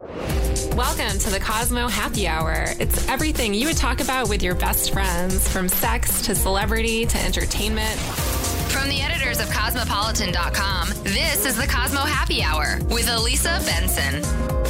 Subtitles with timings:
[0.00, 2.64] Welcome to the Cosmo Happy Hour.
[2.80, 7.18] It's everything you would talk about with your best friends, from sex to celebrity to
[7.18, 7.96] entertainment.
[8.70, 14.63] From the editors of Cosmopolitan.com, this is the Cosmo Happy Hour with Elisa Benson.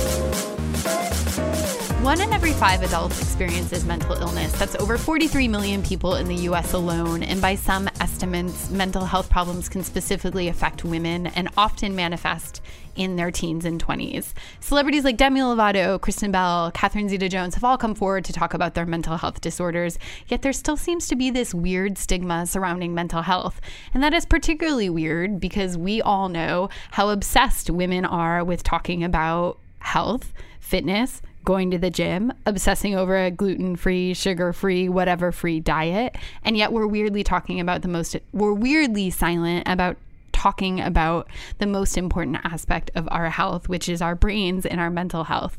[2.04, 4.52] One in every five adults experiences mental illness.
[4.58, 7.22] That's over 43 million people in the US alone.
[7.22, 12.60] And by some estimates, mental health problems can specifically affect women and often manifest
[12.94, 14.34] in their teens and 20s.
[14.60, 18.52] Celebrities like Demi Lovato, Kristen Bell, Catherine Zeta Jones have all come forward to talk
[18.52, 22.92] about their mental health disorders, yet there still seems to be this weird stigma surrounding
[22.92, 23.62] mental health.
[23.94, 29.02] And that is particularly weird because we all know how obsessed women are with talking
[29.02, 35.30] about health, fitness, going to the gym, obsessing over a gluten free, sugar free, whatever
[35.30, 36.16] free diet.
[36.42, 39.96] And yet we're weirdly talking about the most, we're weirdly silent about
[40.32, 41.28] talking about
[41.58, 45.58] the most important aspect of our health, which is our brains and our mental health.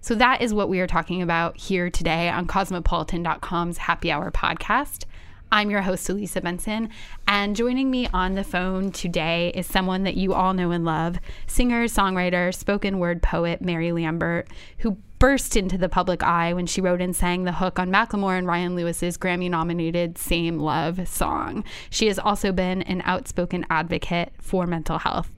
[0.00, 5.04] So that is what we are talking about here today on cosmopolitan.com's Happy Hour podcast.
[5.52, 6.90] I'm your host, Elisa Benson,
[7.28, 11.20] and joining me on the phone today is someone that you all know and love
[11.46, 14.48] singer, songwriter, spoken word poet Mary Lambert,
[14.78, 18.36] who burst into the public eye when she wrote and sang the hook on Macklemore
[18.36, 21.64] and Ryan Lewis's Grammy nominated Same Love song.
[21.90, 25.30] She has also been an outspoken advocate for mental health.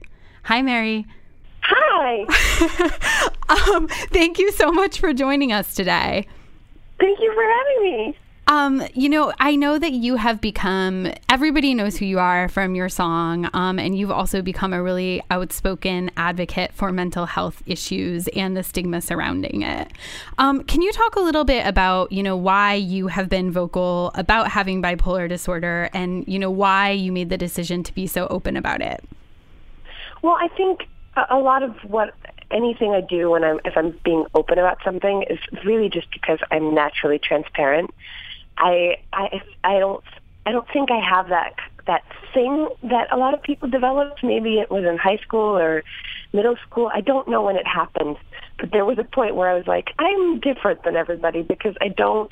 [0.43, 1.05] Hi, Mary.
[1.61, 2.25] Hi.
[3.73, 6.27] um, thank you so much for joining us today.
[6.99, 8.17] Thank you for having me.
[8.49, 12.73] Um, you know, I know that you have become everybody knows who you are from
[12.73, 18.27] your song, um, and you've also become a really outspoken advocate for mental health issues
[18.29, 19.91] and the stigma surrounding it.
[20.39, 24.09] Um, can you talk a little bit about, you know, why you have been vocal
[24.15, 28.25] about having bipolar disorder and, you know, why you made the decision to be so
[28.31, 29.03] open about it?
[30.23, 30.87] Well, I think
[31.29, 32.15] a lot of what
[32.49, 36.39] anything I do when I'm if I'm being open about something is really just because
[36.49, 37.93] I'm naturally transparent
[38.59, 40.03] I I I don't
[40.45, 41.55] I don't think I have that
[41.87, 42.03] that
[42.33, 44.23] thing that a lot of people developed.
[44.23, 45.83] Maybe it was in high school or
[46.33, 46.91] middle school.
[46.93, 48.17] I don't know when it happened,
[48.59, 51.87] but there was a point where I was like, I'm different than everybody because I
[51.87, 52.31] don't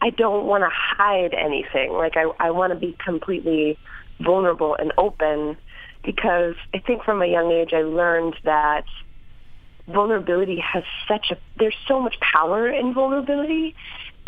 [0.00, 1.92] I don't want to hide anything.
[1.92, 3.78] Like I I want to be completely
[4.20, 5.56] vulnerable and open
[6.04, 8.84] because I think from a young age I learned that
[9.88, 13.74] vulnerability has such a there's so much power in vulnerability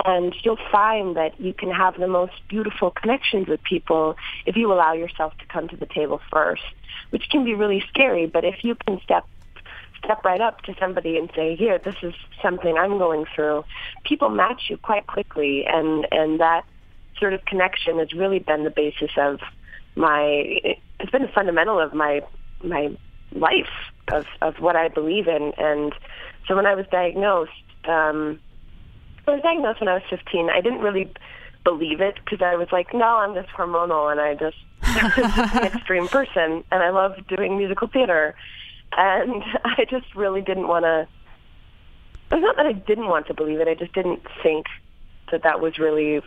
[0.05, 4.17] and you'll find that you can have the most beautiful connections with people
[4.47, 6.63] if you allow yourself to come to the table first,
[7.11, 8.27] which can be really scary.
[8.27, 9.27] But if you can step
[10.05, 13.65] step right up to somebody and say, "Here, this is something I'm going through,"
[14.05, 16.65] people match you quite quickly, and and that
[17.19, 19.41] sort of connection has really been the basis of
[19.95, 20.61] my.
[21.01, 22.23] It's been a fundamental of my
[22.63, 22.91] my
[23.33, 23.71] life
[24.13, 25.95] of of what I believe in, and
[26.47, 27.53] so when I was diagnosed.
[27.87, 28.41] Um,
[29.27, 30.51] I was diagnosed when I was 15.
[30.51, 31.13] I didn't really
[31.65, 34.57] believe it because I was like, no, I'm just hormonal and I just
[35.57, 38.35] an extreme person and I love doing musical theater.
[38.97, 41.09] And I just really didn't want to.
[42.33, 43.69] It's not that I didn't want to believe it.
[43.69, 44.67] I just didn't think
[45.31, 46.21] that that was really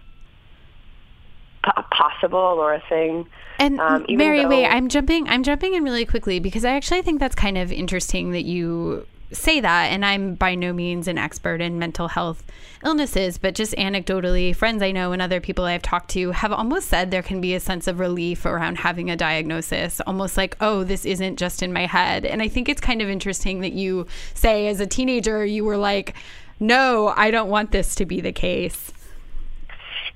[1.91, 3.27] possible or a thing.
[3.59, 5.27] And um, Mary, though- wait, I'm jumping.
[5.27, 9.05] I'm jumping in really quickly because I actually think that's kind of interesting that you
[9.31, 12.43] say that and i'm by no means an expert in mental health
[12.85, 16.87] illnesses but just anecdotally friends i know and other people i've talked to have almost
[16.87, 20.83] said there can be a sense of relief around having a diagnosis almost like oh
[20.83, 22.25] this isn't just in my head.
[22.25, 25.77] And i think it's kind of interesting that you say as a teenager you were
[25.77, 26.13] like
[26.59, 28.91] no i don't want this to be the case.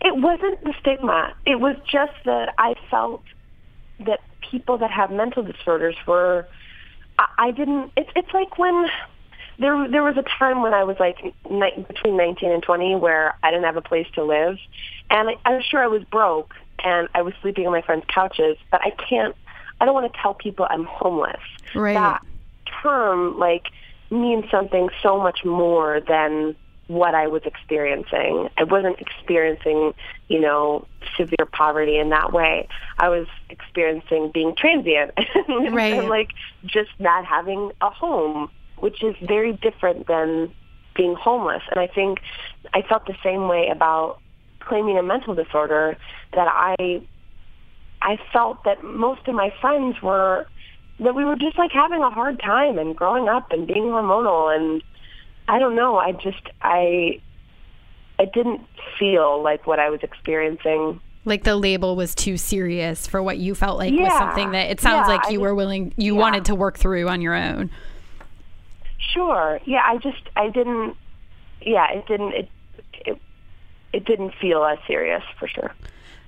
[0.04, 1.36] It wasn't the stigma.
[1.46, 3.24] It was just that i felt
[4.00, 6.48] that people that have mental disorders were
[7.19, 7.92] I didn't.
[7.98, 8.88] It's it's like when
[9.60, 11.18] there there was a time when I was like
[11.50, 14.58] ni- between 19 and 20 where I didn't have a place to live,
[15.10, 16.54] and I, I was sure I was broke
[16.84, 18.58] and I was sleeping on my friends' couches.
[18.72, 19.36] But I can't.
[19.80, 21.42] I don't want to tell people I'm homeless.
[21.74, 21.94] Right.
[21.94, 22.24] That
[22.81, 23.68] term like
[24.10, 26.56] means something so much more than
[26.92, 28.50] what I was experiencing.
[28.58, 29.94] I wasn't experiencing,
[30.28, 32.68] you know, severe poverty in that way.
[33.00, 35.12] I was experiencing being transient
[35.48, 35.94] right.
[35.94, 36.30] and like
[36.66, 38.50] just not having a home
[38.82, 40.52] which is very different than
[40.96, 41.62] being homeless.
[41.70, 42.20] And I think
[42.74, 44.20] I felt the same way about
[44.60, 45.98] claiming a mental disorder
[46.34, 47.02] that I
[48.02, 50.48] I felt that most of my friends were
[51.00, 54.54] that we were just like having a hard time and growing up and being hormonal
[54.56, 54.84] and
[55.51, 57.19] I don't know, I just I
[58.18, 58.62] I didn't
[58.98, 63.53] feel like what I was experiencing like the label was too serious for what you
[63.53, 66.19] felt like was something that it sounds Yeah, like you just- were willing you yeah.
[66.19, 67.69] wanted to work through on your own
[69.13, 69.59] Sure.
[69.65, 70.95] Yeah, I just I didn't.
[71.62, 72.33] Yeah, it didn't.
[72.33, 72.50] It
[73.06, 73.21] it,
[73.94, 75.74] it didn't feel as serious for sure.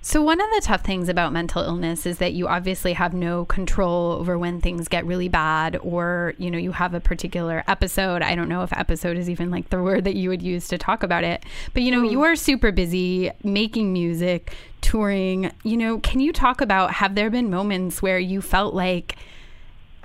[0.05, 3.45] So one of the tough things about mental illness is that you obviously have no
[3.45, 8.21] control over when things get really bad or you know you have a particular episode.
[8.21, 10.77] I don't know if episode is even like the word that you would use to
[10.77, 11.45] talk about it.
[11.73, 12.11] But you know mm.
[12.11, 15.49] you are super busy making music touring.
[15.63, 19.15] You know can you talk about have there been moments where you felt like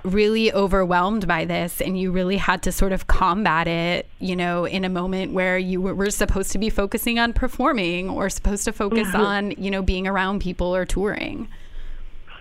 [0.03, 4.65] really overwhelmed by this and you really had to sort of combat it, you know,
[4.65, 8.71] in a moment where you were, supposed to be focusing on performing or supposed to
[8.71, 11.47] focus on, you know, being around people or touring.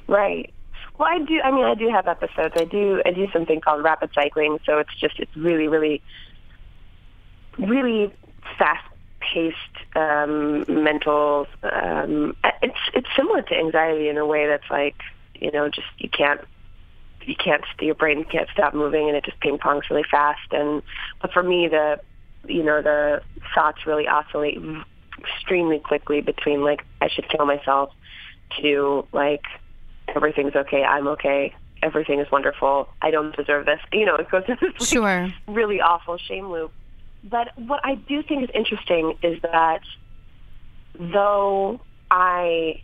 [0.07, 0.53] Right.
[0.99, 1.41] Well, I do.
[1.41, 2.55] I mean, I do have episodes.
[2.57, 3.03] I do.
[3.05, 4.59] I do something called rapid cycling.
[4.65, 6.03] So it's just it's really, really,
[7.59, 8.13] really
[8.59, 9.57] fast-paced
[9.95, 11.47] um, mental.
[11.63, 14.97] Um, it's it's similar to anxiety in a way that's like
[15.35, 16.41] you know just you can't
[17.29, 20.51] you can't your brain can't stop moving and it just ping pongs really fast.
[20.51, 20.83] And
[21.21, 22.01] but for me, the
[22.47, 23.23] you know the
[23.55, 24.59] thoughts really oscillate
[25.19, 27.91] extremely quickly between like I should kill myself
[28.63, 29.45] to like
[30.15, 33.81] everything's okay, I'm okay, everything is wonderful, I don't deserve this.
[33.93, 35.29] You know, it goes into this like, Sure.
[35.47, 36.73] really awful shame loop.
[37.25, 39.81] But what I do think is interesting is that
[40.99, 42.81] though I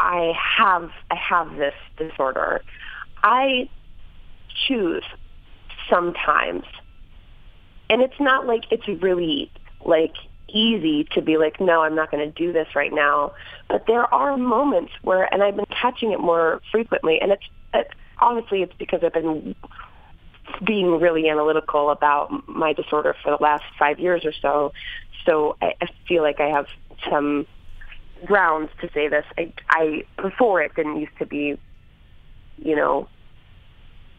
[0.00, 2.62] I have I have this disorder,
[3.22, 3.68] I
[4.66, 5.04] choose
[5.90, 6.64] sometimes.
[7.90, 9.50] And it's not like it's really
[9.84, 10.14] like
[10.48, 13.32] easy to be like, no, I'm not going to do this right now.
[13.68, 17.44] But there are moments where, and I've been catching it more frequently, and it's,
[17.74, 19.54] it's obviously it's because I've been
[20.64, 24.72] being really analytical about my disorder for the last five years or so.
[25.26, 26.66] So I, I feel like I have
[27.10, 27.46] some
[28.26, 29.24] grounds to say this.
[29.38, 31.58] I, I before it didn't used to be,
[32.62, 33.08] you know,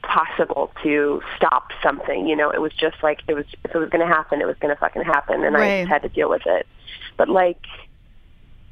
[0.03, 2.27] possible to stop something.
[2.27, 4.45] You know, it was just like it was if it was going to happen, it
[4.47, 5.79] was going to fucking happen, and I Right.
[5.81, 6.67] just had to deal with it.
[7.17, 7.59] But like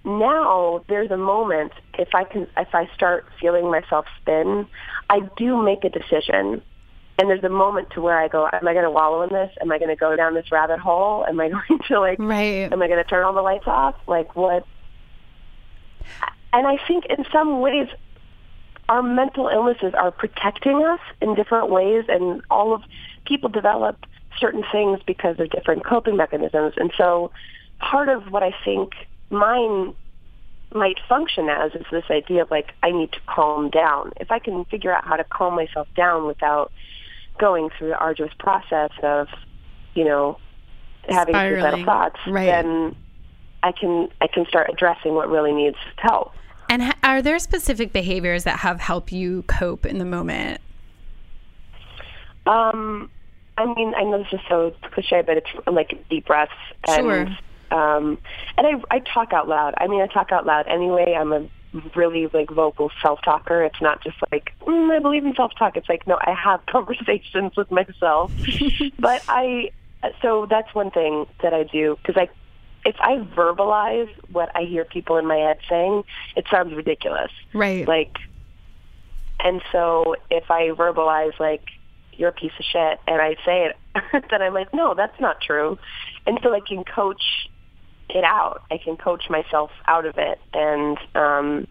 [0.05, 4.67] now, there's a moment if I can if I start feeling myself spin,
[5.09, 6.61] I do make a decision.
[7.21, 9.51] And there's a moment to where I go, am I going to wallow in this?
[9.59, 11.25] Am I going to go down this rabbit hole?
[11.27, 12.71] Am I going to like Right.
[12.71, 13.95] am I going to turn all the lights off?
[14.07, 14.65] Like what?
[16.51, 17.87] And I think in some ways,
[18.87, 22.81] our mental illnesses are protecting us in different ways, and all of
[23.25, 24.05] people develop
[24.39, 26.73] certain things because of different coping mechanisms.
[26.77, 27.31] And so,
[27.79, 28.93] part of what I think
[29.29, 29.93] mine
[30.73, 34.11] might function as is this idea of like I need to calm down.
[34.19, 36.71] If I can figure out how to calm myself down without
[37.39, 39.27] going through the arduous process of,
[39.95, 40.37] you know,
[41.07, 42.45] having suicidal thoughts, Right.
[42.45, 42.95] then
[43.63, 46.33] I can I can start addressing what really needs help.
[46.69, 50.61] And ha- are there specific behaviors that have helped you cope in the moment?
[52.45, 53.09] Um,
[53.57, 56.51] I mean, I know this is so cliche, but it's like deep breaths
[56.87, 57.77] and Sure.
[57.77, 58.17] um,
[58.57, 59.73] and I I talk out loud.
[59.77, 61.15] I mean, I talk out loud anyway.
[61.19, 61.47] I'm a
[61.95, 63.63] really like vocal self talker.
[63.63, 65.75] It's not just like mm, I believe in self talk.
[65.75, 68.31] It's like no, I have conversations with myself.
[68.99, 69.71] but I
[70.21, 72.29] so that's one thing that I do because I
[72.85, 76.03] if I verbalize what I hear people in my head saying,
[76.35, 77.31] it sounds ridiculous.
[77.53, 77.87] Right.
[77.87, 78.17] like
[79.41, 81.63] and so if i verbalize like
[82.11, 83.77] you're a piece of shit and i say it
[84.29, 85.77] then i'm like no that's not true.
[86.27, 87.49] And so i can coach
[88.09, 88.63] it out.
[88.71, 90.39] I can coach myself out of it.
[90.53, 91.67] And um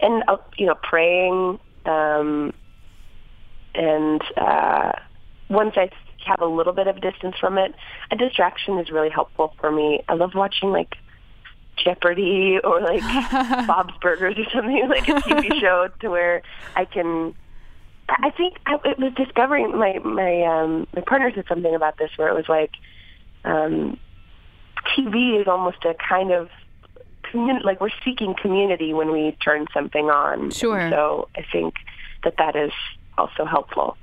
[0.00, 2.52] and uh, you know praying um
[3.74, 4.92] and uh
[5.48, 5.90] once i
[6.26, 7.74] have a little bit of distance from it
[8.10, 10.96] a distraction is really helpful for me i love watching like
[11.84, 13.02] Jeopardy or like
[13.66, 16.42] Bob's Burgers or something like a TV show to where
[16.76, 17.34] I can.
[18.08, 22.10] I think I, it was discovering my my um, my partner said something about this
[22.16, 22.72] where it was like
[23.44, 23.98] um,
[24.96, 26.48] TV is almost a kind of
[27.30, 30.50] community, like we're seeking community when we turn something on.
[30.50, 30.78] Sure.
[30.78, 31.74] And so I think
[32.24, 32.72] that that is
[33.16, 33.96] also helpful.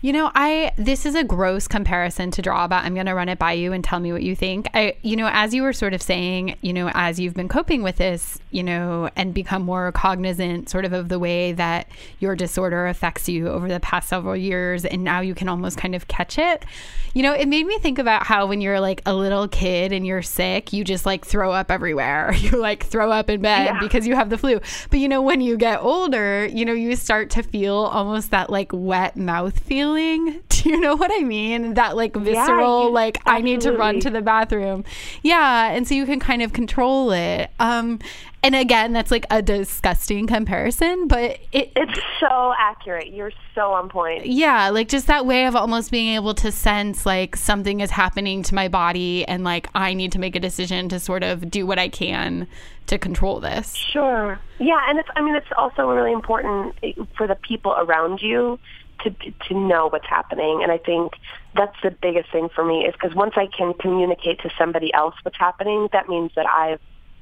[0.00, 3.28] You know, I this is a gross comparison to draw, but I'm going to run
[3.28, 4.68] it by you and tell me what you think.
[4.72, 7.82] I you know, as you were sort of saying, you know, as you've been coping
[7.82, 11.88] with this, you know, and become more cognizant sort of of the way that
[12.20, 15.96] your disorder affects you over the past several years and now you can almost kind
[15.96, 16.64] of catch it.
[17.12, 20.06] You know, it made me think about how when you're like a little kid and
[20.06, 22.32] you're sick, you just like throw up everywhere.
[22.38, 23.80] You like throw up in bed Yeah.
[23.80, 24.60] because you have the flu.
[24.90, 28.48] But you know, when you get older, you know, you start to feel almost that
[28.48, 29.87] like wet mouth feeling.
[30.48, 31.74] Do you know what I mean?
[31.74, 34.84] That like visceral, you- like I need to run to the bathroom.
[35.22, 35.70] Yeah.
[35.70, 37.50] And so you can kind of control it.
[37.60, 37.98] Um,
[38.42, 43.08] and again, that's like a disgusting comparison, but it, It's so accurate.
[43.08, 44.26] You're so on point.
[44.26, 48.42] yeah, like just that way of almost being able to sense like something is happening
[48.44, 51.66] to my body and like I need to make a decision to sort of do
[51.66, 52.46] what I can
[52.86, 53.74] to control this.
[53.74, 54.38] Sure.
[54.60, 56.74] Yeah, and it's I mean it's also really important
[57.16, 58.58] for the people around you
[59.00, 59.10] to
[59.48, 61.14] to know what's happening and I think
[61.54, 65.14] that's the biggest thing for me is cuz once I can communicate to somebody else
[65.22, 66.80] what's happening that means that I've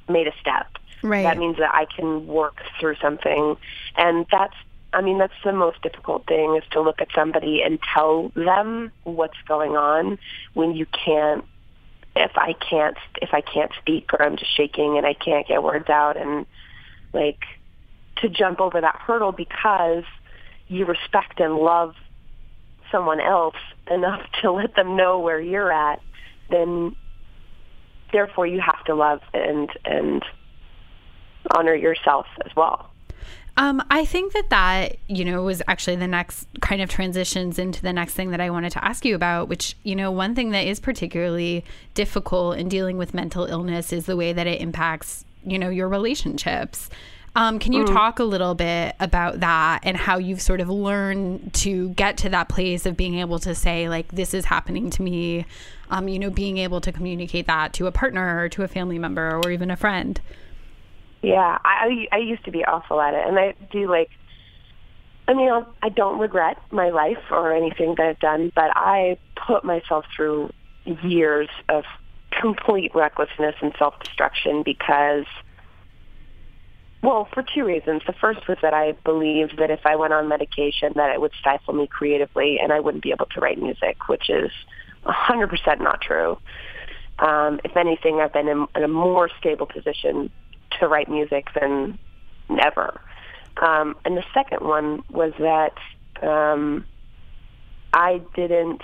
[0.08, 0.68] made a step.
[1.02, 1.24] Right.
[1.24, 3.56] That means that I can work through something
[3.96, 4.56] and that's
[4.92, 8.92] I mean that's the most difficult thing is to look at somebody and tell them
[9.04, 10.18] what's going on
[10.54, 11.44] when you can't
[12.16, 15.62] if I can't if I can't speak or I'm just shaking and I can't get
[15.62, 16.46] words out and
[17.12, 17.44] like
[18.16, 20.04] to jump over that hurdle because
[20.68, 21.94] you respect and love
[22.90, 23.56] someone else
[23.90, 26.00] enough to let them know where you're at,
[26.50, 26.94] then
[28.12, 30.24] therefore you have to love and and
[31.54, 32.90] honor yourself as well.
[33.58, 37.80] Um, I think that that, you know, was actually the next kind of transitions into
[37.80, 40.50] the next thing that I wanted to ask you about, which, you know, one thing
[40.50, 45.24] that is particularly difficult in dealing with mental illness is the way that it impacts,
[45.42, 46.90] you know, your relationships.
[47.36, 51.52] Um, can you talk a little bit about that and how you've sort of learned
[51.54, 55.02] to get to that place of being able to say, like, this is happening to
[55.02, 55.44] me?
[55.90, 58.98] Um, you know, being able to communicate that to a partner or to a family
[58.98, 60.18] member or even a friend.
[61.20, 64.10] Yeah, I I used to be awful at it, and I do like.
[65.28, 69.18] I mean, I'll, I don't regret my life or anything that I've done, but I
[69.46, 70.52] put myself through
[71.02, 71.84] years of
[72.30, 75.26] complete recklessness and self-destruction because,
[77.06, 78.02] well, for two reasons.
[78.04, 81.30] The first was that I believed that if I went on medication, that it would
[81.38, 84.50] stifle me creatively, and I wouldn't be able to write music, which is
[85.04, 86.36] 100% not true.
[87.20, 90.30] Um, if anything, I've been in, in a more stable position
[90.80, 91.96] to write music than
[92.58, 93.00] ever.
[93.62, 96.84] Um, and the second one was that um,
[97.92, 98.82] I didn't,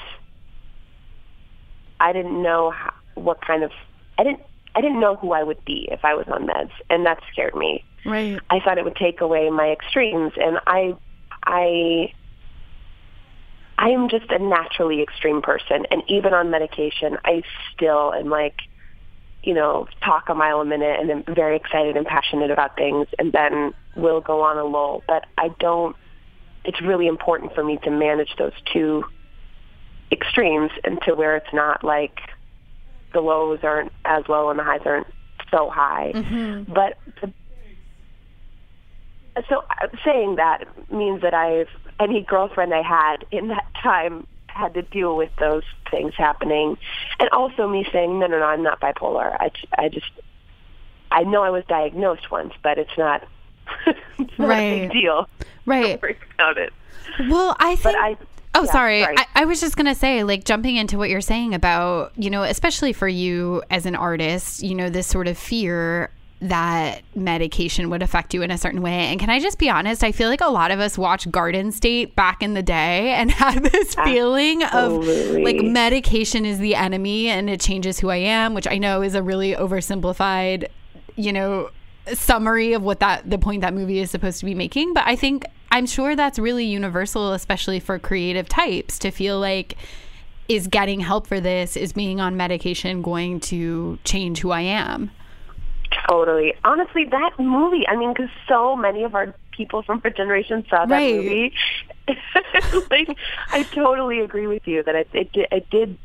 [1.99, 3.73] I didn't know how, what kind of,
[4.17, 4.43] I didn't,
[4.75, 7.55] I didn't know who I would be if I was on meds, and that scared
[7.55, 7.85] me.
[8.05, 8.38] Right.
[8.50, 10.97] I thought it would take away my extremes, and I,
[11.45, 12.12] I,
[13.79, 17.43] I am just a naturally extreme person, and even on medication, I
[17.75, 18.61] still am like,
[19.43, 23.09] you know, talk a mile a minute, and am very excited and passionate about things,
[23.19, 25.02] and then will go on a lull.
[25.07, 25.97] But I don't.
[26.64, 29.05] It's really important for me to manage those two
[30.11, 32.21] extremes, and to where it's not like
[33.12, 35.07] the lows aren't as low and the highs aren't
[35.50, 36.12] so high.
[36.69, 37.33] But the
[39.49, 44.75] so uh, saying that means that I've any girlfriend I had in that time had
[44.75, 46.76] to deal with those things happening,
[47.19, 49.35] and also me saying no, no, no, I'm not bipolar.
[49.40, 50.11] I I just
[51.11, 53.26] I know I was diagnosed once, but it's not
[53.87, 54.81] it's not a Right.
[54.83, 55.28] big deal.
[55.64, 56.00] Right.
[56.35, 56.73] About it.
[57.28, 57.97] Well, I think.
[57.97, 58.16] I-
[58.54, 59.02] oh, yeah, sorry.
[59.02, 59.18] sorry.
[59.18, 62.42] I, I was just gonna say, like, jumping into what you're saying about, you know,
[62.42, 66.11] especially for you as an artist, you know, this sort of fear
[66.42, 68.92] that medication would affect you in a certain way.
[68.92, 70.02] And can I just be honest?
[70.02, 73.30] I feel like a lot of us watched Garden State back in the day and
[73.30, 78.54] had this feeling of like medication is the enemy and it changes who I am,
[78.54, 80.66] which I know is a really oversimplified,
[81.14, 81.71] you know,
[82.14, 84.92] summary of what that the point that movie is supposed to be making.
[84.92, 89.76] But I think I'm sure that's really universal, especially for creative types, to feel like
[90.49, 95.11] is getting help for this, is being on medication going to change who I am?
[96.09, 96.55] Totally.
[96.64, 100.85] Honestly, that movie, I mean, because so many of our people from our generation saw
[100.87, 101.14] that Right.
[101.17, 101.55] movie.
[102.91, 103.17] like,
[103.50, 105.99] I totally agree with you that it, it, did- it did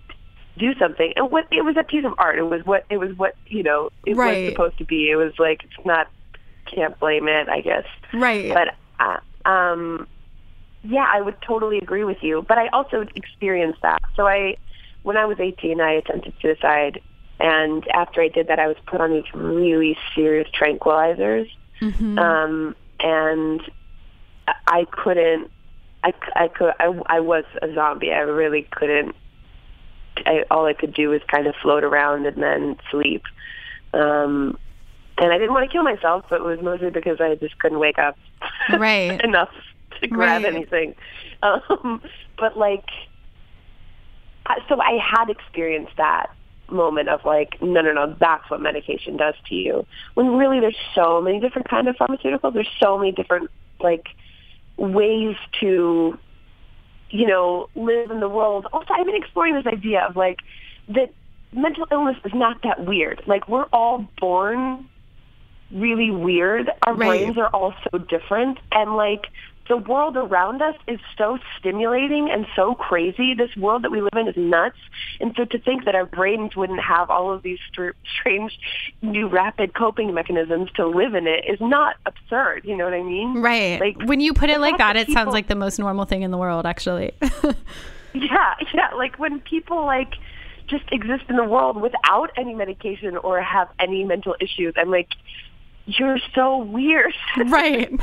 [0.57, 1.13] do something.
[1.15, 2.38] And what it was a piece of art.
[2.38, 4.45] It was what it was what, you know, it Right.
[4.45, 5.09] was supposed to be.
[5.09, 6.07] It was like, it's not,
[6.65, 7.86] can't blame it, I guess.
[8.13, 8.53] Right.
[8.53, 10.07] But, uh, um,
[10.83, 12.45] yeah, I would totally agree with you.
[12.47, 14.01] But I also experienced that.
[14.15, 14.57] So I,
[15.03, 17.01] when I was 18, I attempted suicide.
[17.39, 21.49] And after I did that, I was put on these really serious tranquilizers.
[22.17, 23.61] Um, and
[24.67, 25.51] I couldn't,
[26.03, 28.11] I, I could I, I was a zombie.
[28.11, 29.15] I really couldn't.
[30.25, 33.23] I, all I could do was kind of float around and then sleep.
[33.93, 34.57] Um,
[35.17, 37.79] and I didn't want to kill myself, but it was mostly because I just couldn't
[37.79, 38.17] wake up
[38.69, 39.19] Right.
[39.24, 39.50] enough
[40.01, 40.53] to grab Right.
[40.53, 40.95] anything.
[41.41, 42.01] Um,
[42.38, 42.86] but like,
[44.69, 46.27] so I had experienced that
[46.69, 49.86] moment of like, no, no, no, that's what medication does to you.
[50.13, 52.53] When really there's so many different kind of pharmaceuticals.
[52.53, 54.07] There's so many different like
[54.77, 56.17] ways to,
[57.09, 58.67] you know, live in the world.
[58.71, 60.39] Also, I've been exploring this idea of like
[60.89, 61.12] that
[61.53, 63.24] mental illness is not that weird.
[63.25, 64.88] Like we're all born
[65.71, 66.69] really weird.
[66.86, 67.07] Our Right.
[67.21, 69.27] brains are all so different and like
[69.69, 73.33] the world around us is so stimulating and so crazy.
[73.33, 74.77] This world that we live in is nuts.
[75.19, 78.57] And so to think that our brains wouldn't have all of these str- strange
[79.01, 82.62] new rapid coping mechanisms to live in it is not absurd.
[82.63, 83.41] You know what I mean?
[83.41, 83.77] Right.
[83.81, 86.21] Like, when you put it like that, it that sounds like the most normal thing
[86.21, 87.12] in the world, actually.
[88.13, 88.89] Yeah, yeah.
[88.95, 90.13] Like when people like
[90.67, 95.09] just exist in the world without any medication or have any mental issues, I'm like,
[95.88, 97.13] you're so weird.
[97.48, 97.91] right.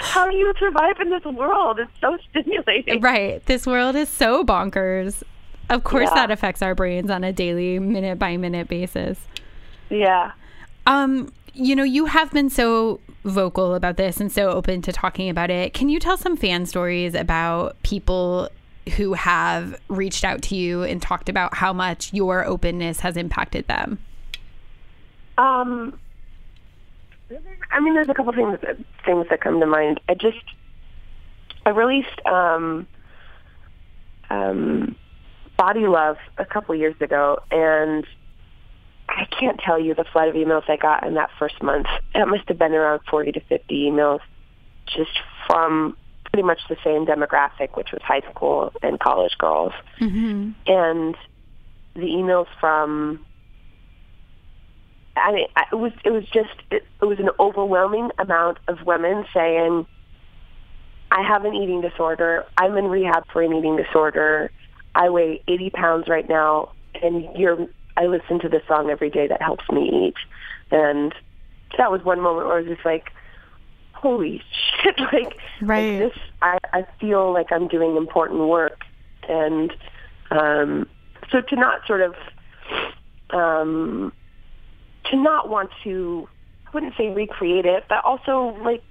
[0.00, 1.80] How do you survive in this world?
[1.80, 3.00] It's so stimulating.
[3.00, 3.44] Right.
[3.46, 5.22] This world is so bonkers.
[5.70, 6.26] Of course, Yeah.
[6.26, 9.18] that affects our brains on a daily, minute by minute basis.
[9.90, 10.32] Yeah.
[10.86, 15.28] Um, you know, you have been so vocal about this and so open to talking
[15.28, 15.74] about it.
[15.74, 18.48] Can you tell some fan stories about people
[18.96, 23.66] who have reached out to you and talked about how much your openness has impacted
[23.68, 23.98] them?
[25.38, 25.98] Um,
[27.72, 30.00] I mean, there's a couple things that, things that come to mind.
[30.08, 30.44] I just
[31.64, 32.86] I released um,
[34.30, 34.96] um,
[35.56, 38.06] Body Love a couple years ago, and
[39.08, 41.86] I can't tell you the flood of emails I got in that first month.
[42.14, 44.20] It must have been around 40 to 50 emails,
[44.86, 45.96] just from
[46.30, 49.72] pretty much the same demographic, which was high school and college girls,
[50.66, 51.16] and
[51.94, 53.24] the emails from
[55.16, 59.24] I mean, it was it was just it, it was an overwhelming amount of women
[59.34, 59.86] saying,
[61.10, 62.44] "I have an eating disorder.
[62.56, 64.50] I'm in rehab for an eating disorder.
[64.94, 66.70] I weigh 80 pounds right now,
[67.02, 67.66] and you're.
[67.94, 70.16] I listen to this song every day that helps me eat."
[70.70, 71.14] And
[71.76, 73.12] that was one moment where I was just like,
[73.92, 74.42] "Holy
[74.82, 75.98] shit!" Like, like Right.
[75.98, 78.84] this, I I feel like I'm doing important work,
[79.28, 79.72] and
[80.30, 80.88] um,
[81.30, 82.14] so to not sort of
[83.30, 84.12] um,
[85.10, 86.28] to not want to
[86.66, 88.82] I wouldn't say recreate it, but also like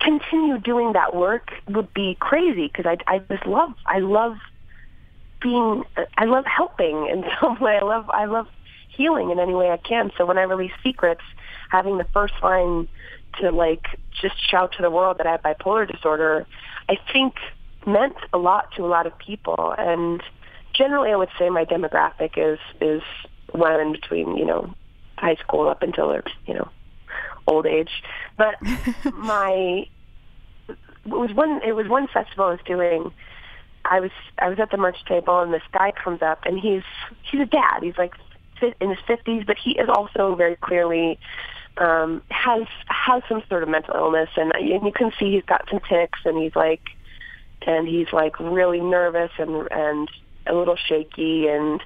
[0.00, 4.36] continue doing that work would be crazy because I I just love I love
[5.40, 5.84] being
[6.16, 7.78] I love helping in some way.
[7.80, 8.48] I love I love
[8.88, 10.10] healing in any way I can.
[10.16, 11.22] So when I release Secrets,
[11.70, 12.88] having the first line
[13.40, 13.86] to like
[14.20, 16.46] just shout to the world that I have bipolar disorder,
[16.88, 17.34] I think
[17.86, 19.74] meant a lot to a lot of people.
[19.76, 20.22] And
[20.72, 23.02] generally, I would say my demographic is is
[23.54, 24.74] women between you know
[25.16, 26.68] high school up until their you know
[27.46, 28.02] old age.
[28.36, 28.56] But
[29.14, 29.86] my
[30.68, 33.12] it was one it was one festival I was doing.
[33.84, 36.82] I was I was at the merch table and this guy comes up and he's
[37.30, 37.82] he's a dad.
[37.82, 38.14] He's like
[38.80, 41.18] in his fifties, but he is also very clearly
[41.76, 45.68] um, has has some sort of mental illness, and, and you can see he's got
[45.68, 46.80] some tics, and he's like
[47.66, 50.08] and he's like really nervous and and
[50.46, 51.82] a little shaky and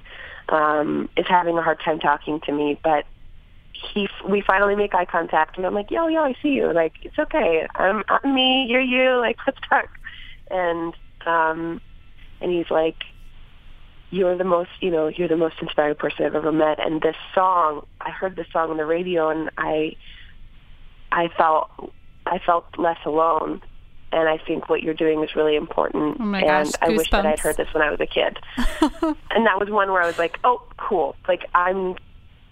[0.49, 3.05] um is having a hard time talking to me but
[3.93, 6.71] he we finally make eye contact and I'm like yo yo I see you.
[6.73, 7.67] Like it's okay.
[7.75, 8.65] I'm I'm me.
[8.69, 9.09] You're you.
[9.19, 9.89] Like let's talk.
[10.49, 10.93] And
[11.25, 11.81] um
[12.41, 12.95] and he's like
[14.11, 16.83] you're the most you know you're the most inspiring person I've ever met.
[16.83, 19.95] And this song I heard this song on the radio and I
[21.11, 21.69] I felt
[22.25, 23.61] I felt less alone
[24.11, 26.17] and I think what you're doing is really important.
[26.19, 28.39] Oh my and gosh, I wish that I'd heard this when I was a kid.
[28.57, 31.15] and that was one where I was like, "Oh, cool!
[31.27, 31.95] Like I'm,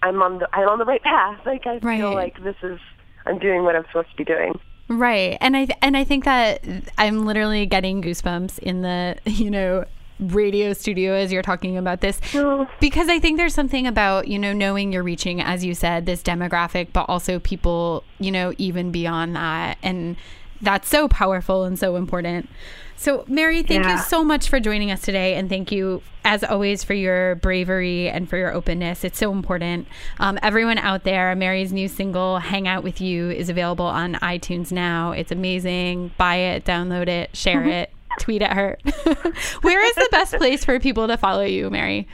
[0.02, 1.40] I'm on the, I'm on the right path.
[1.44, 1.98] Like I Right.
[1.98, 2.78] feel like this is,
[3.26, 5.36] I'm doing what I'm supposed to be doing." Right.
[5.40, 6.64] And I and I think that
[6.96, 9.84] I'm literally getting goosebumps in the, you know,
[10.20, 12.68] radio studio as you're talking about this oh.
[12.80, 16.22] because I think there's something about, you know, knowing you're reaching as you said this
[16.22, 20.16] demographic but also people, you know, even beyond that and
[20.60, 22.48] that's so powerful and so important.
[22.96, 25.34] So, Mary, thank you so much for joining us today.
[25.34, 29.04] And thank you, as always, for your bravery and for your openness.
[29.04, 29.86] It's so important.
[30.18, 34.72] Um, everyone out there, Mary's new single, Hang Out With You, is available on iTunes
[34.72, 35.12] now.
[35.12, 36.10] It's amazing.
[36.18, 38.76] Buy it, download it, share it, tweet at her.
[39.62, 42.08] Where is the best place for people to follow you, Mary?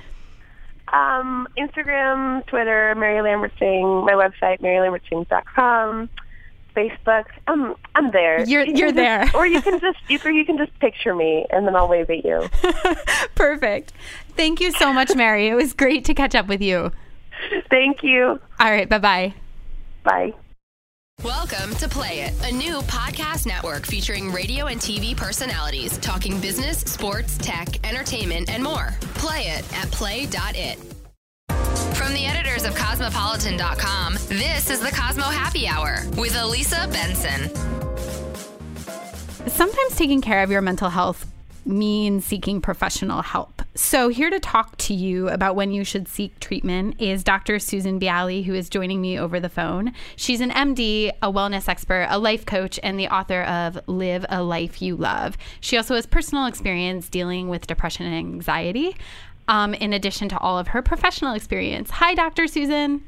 [0.92, 4.04] Um, Instagram, Twitter, Mary Lambert Sing.
[4.04, 6.10] My website, MaryLambertSing.com.
[6.74, 7.24] Facebook.
[7.46, 8.44] Um, I'm there.
[8.44, 9.30] You're- You can you're just- there.
[9.34, 12.10] or you can just you can, you can just picture me, and then I'll wave
[12.10, 12.48] at you.
[13.34, 13.92] Perfect.
[14.36, 15.48] Thank you so much, Mary.
[15.48, 16.90] It was great to catch up with you.
[17.70, 18.40] Thank you.
[18.60, 19.34] All right, bye bye.
[20.02, 20.32] Bye.
[21.22, 26.80] Welcome to Play It, a new podcast network featuring radio and TV personalities talking business,
[26.80, 28.92] sports, tech, entertainment, and more.
[29.14, 30.93] Play it at play.it.
[32.04, 37.48] From the editors of Cosmopolitan.com, this is the Cosmo Happy Hour with Elisa Benson.
[39.48, 41.26] Sometimes taking care of your mental health
[41.64, 43.62] means seeking professional help.
[43.74, 47.58] So, here to talk to you about when you should seek treatment is Dr.
[47.58, 49.94] Susan Biali, who is joining me over the phone.
[50.14, 54.42] She's an MD, a wellness expert, a life coach, and the author of Live a
[54.42, 55.38] Life You Love.
[55.60, 58.94] She also has personal experience dealing with depression and anxiety,
[59.48, 61.90] um, in addition to all of her professional experience.
[61.90, 62.46] Hi, Dr.
[62.46, 63.02] Susan.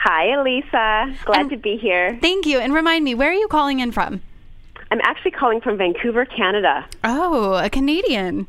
[0.00, 1.16] Hi, Elisa.
[1.24, 2.18] Glad And- to be here.
[2.20, 2.58] Thank you.
[2.58, 4.20] And remind me, where are you calling in from?
[4.90, 6.86] I'm actually calling from Vancouver, Canada.
[7.02, 8.46] Oh, a Canadian.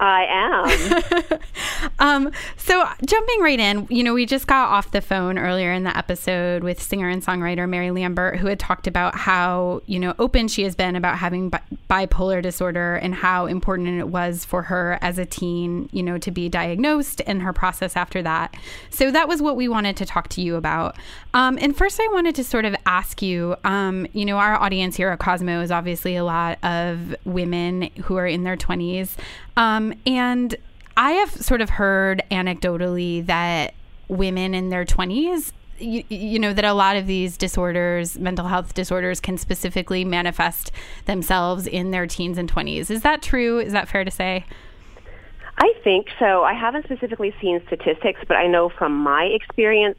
[0.00, 1.40] I am.
[1.98, 5.84] Um, so jumping right in, you know, we just got off the phone earlier in
[5.84, 10.14] the episode with singer and songwriter Mary Lambert, who had talked about how, you know,
[10.18, 14.62] open she has been about having bi- bipolar disorder and how important it was for
[14.62, 18.54] her as a teen, you know, to be diagnosed and her process after that.
[18.88, 20.96] So that was what we wanted to talk to you about.
[21.34, 24.96] Um, and first, I wanted to sort of ask you, um, you know, our audience
[24.96, 29.16] here at Cosmo is obviously a lot of women who are in their 20s.
[29.60, 30.56] Um, and
[30.96, 33.74] I have sort of heard anecdotally that
[34.08, 38.72] women in their 20s, you, you know, that a lot of these disorders, mental health
[38.72, 40.72] disorders, can specifically manifest
[41.04, 42.90] themselves in their teens and 20s.
[42.90, 43.58] Is that true?
[43.58, 44.46] Is that fair to say?
[45.58, 46.42] I think so.
[46.42, 49.98] I haven't specifically seen statistics, but I know from my experience,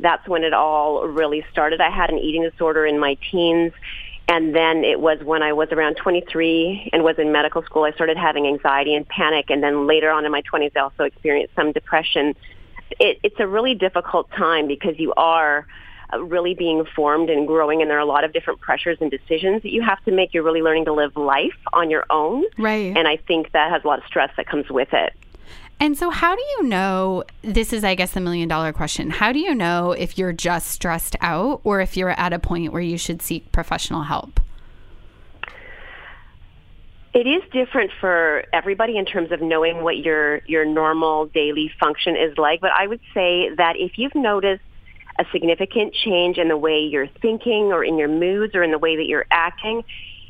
[0.00, 1.82] that's when it all really started.
[1.82, 3.74] I had an eating disorder in my teens.
[4.28, 7.92] And then it was when I was around 23 and was in medical school, I
[7.92, 9.46] started having anxiety and panic.
[9.50, 12.34] And then later on in my 20s, I also experienced some depression.
[13.00, 15.66] It, it's a really difficult time because you are
[16.12, 19.10] uh, really being formed and growing, and there are a lot of different pressures and
[19.10, 20.34] decisions that you have to make.
[20.34, 22.44] You're really learning to live life on your own.
[22.58, 22.96] Right.
[22.96, 25.14] And I think that has a lot of stress that comes with it.
[25.80, 27.24] And so, how do you know?
[27.42, 29.10] This is, I guess, the million dollar question.
[29.10, 32.72] How do you know if you're just stressed out or if you're at a point
[32.72, 34.40] where you should seek professional help?
[37.14, 42.16] It is different for everybody in terms of knowing what your your normal daily function
[42.16, 44.62] is like, but I would say that if you've noticed
[45.18, 48.78] a significant change in the way you're thinking or in your moods or in the
[48.78, 49.84] way that you're acting,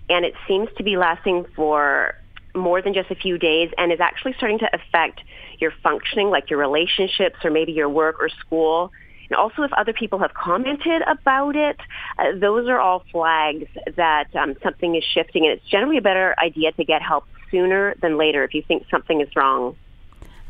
[0.08, 2.16] and it seems to be lasting for
[2.54, 5.20] more than just a few days and is actually starting to affect
[5.58, 8.90] your functioning, like your relationships or maybe your work or school,
[9.32, 11.80] and also if other people have commented about it,
[12.18, 15.46] uh, those are all flags that um, something is shifting.
[15.46, 18.84] And it's generally a better idea to get help sooner than later if you think
[18.90, 19.74] something is wrong.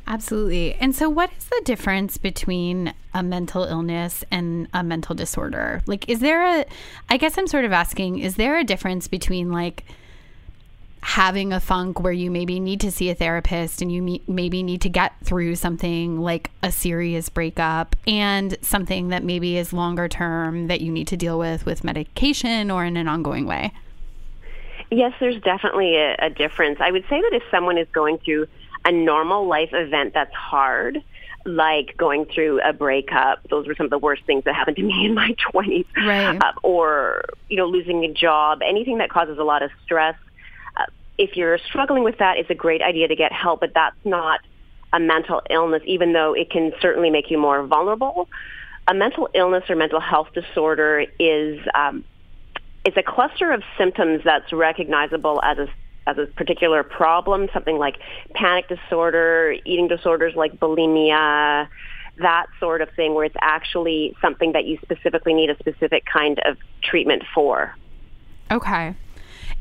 [0.04, 0.74] Absolutely.
[0.74, 5.82] And so, what is the difference between a mental illness and a mental disorder?
[5.86, 6.64] Like, is there a,
[7.08, 9.84] I guess I'm sort of asking, is there a difference between like,
[11.02, 14.62] having a funk where you maybe need to see a therapist and you me- maybe
[14.62, 20.08] need to get through something like a serious breakup and something that maybe is longer
[20.08, 23.72] term that you need to deal with with medication or in an ongoing way?
[24.90, 26.78] Yes, there's definitely a, a difference.
[26.80, 28.46] I would say that if someone is going through
[28.84, 31.02] a normal life event that's hard,
[31.44, 34.82] like going through a breakup, those were some of the worst things that happened to
[34.82, 35.86] me in my 20s.
[35.96, 36.40] Right.
[36.40, 40.14] Uh, or, you know, losing a job, anything that causes a lot of stress.
[41.22, 44.40] If you're struggling with that, it's a great idea to get help, but that's not
[44.92, 48.28] a mental illness, even though it can certainly make you more vulnerable.
[48.88, 52.04] A mental illness or mental health disorder is um,
[52.84, 55.68] is a cluster of symptoms that's recognizable as a
[56.08, 57.98] as a particular problem, something like
[58.34, 61.68] panic disorder, eating disorders like bulimia,
[62.18, 66.40] that sort of thing, where it's actually something that you specifically need a specific kind
[66.44, 67.76] of treatment for.
[68.50, 68.96] Okay.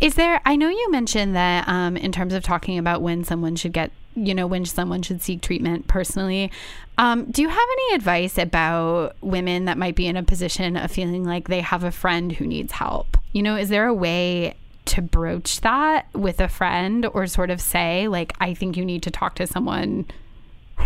[0.01, 3.55] Is there, I know you mentioned that um, in terms of talking about when someone
[3.55, 6.51] should get, you know, when someone should seek treatment personally.
[6.97, 10.91] Um, do you have any advice about women that might be in a position of
[10.91, 13.15] feeling like they have a friend who needs help?
[13.31, 17.61] You know, is there a way to broach that with a friend or sort of
[17.61, 20.05] say, like, I think you need to talk to someone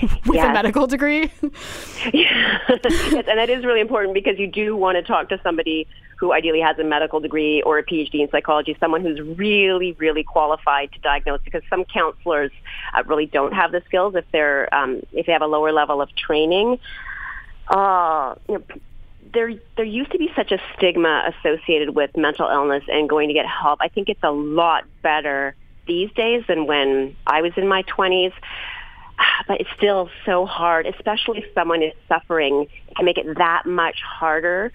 [0.26, 1.32] with a medical degree?
[2.14, 6.32] yes, and that is really important because you do want to talk to somebody who
[6.32, 10.92] ideally has a medical degree or a PhD in psychology, someone who's really, really qualified
[10.94, 11.42] to diagnose.
[11.44, 12.52] Because some counselors
[12.94, 16.02] uh, really don't have the skills if they're um, if they have a lower level
[16.02, 16.80] of training.
[17.68, 18.64] Uh, you know,
[19.34, 23.34] there there used to be such a stigma associated with mental illness and going to
[23.34, 23.80] get help.
[23.82, 25.56] I think it's a lot better
[25.88, 28.34] these days than when I was in my 20s.
[29.48, 32.68] But it's still so hard, especially if someone is suffering.
[32.88, 34.72] It can make it that much harder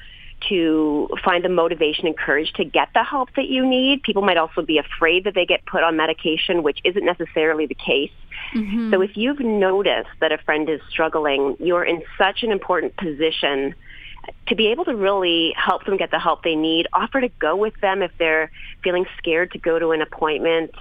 [0.49, 4.03] to find the motivation and courage to get the help that you need.
[4.03, 7.75] People might also be afraid that they get put on medication, which isn't necessarily the
[7.75, 8.13] case.
[8.55, 8.93] Mm-hmm.
[8.93, 13.75] So if you've noticed that a friend is struggling, you're in such an important position
[14.49, 17.57] to be able to really help them get the help they need, offer to go
[17.57, 18.51] with them if they're
[18.83, 20.73] feeling scared to go to an appointment,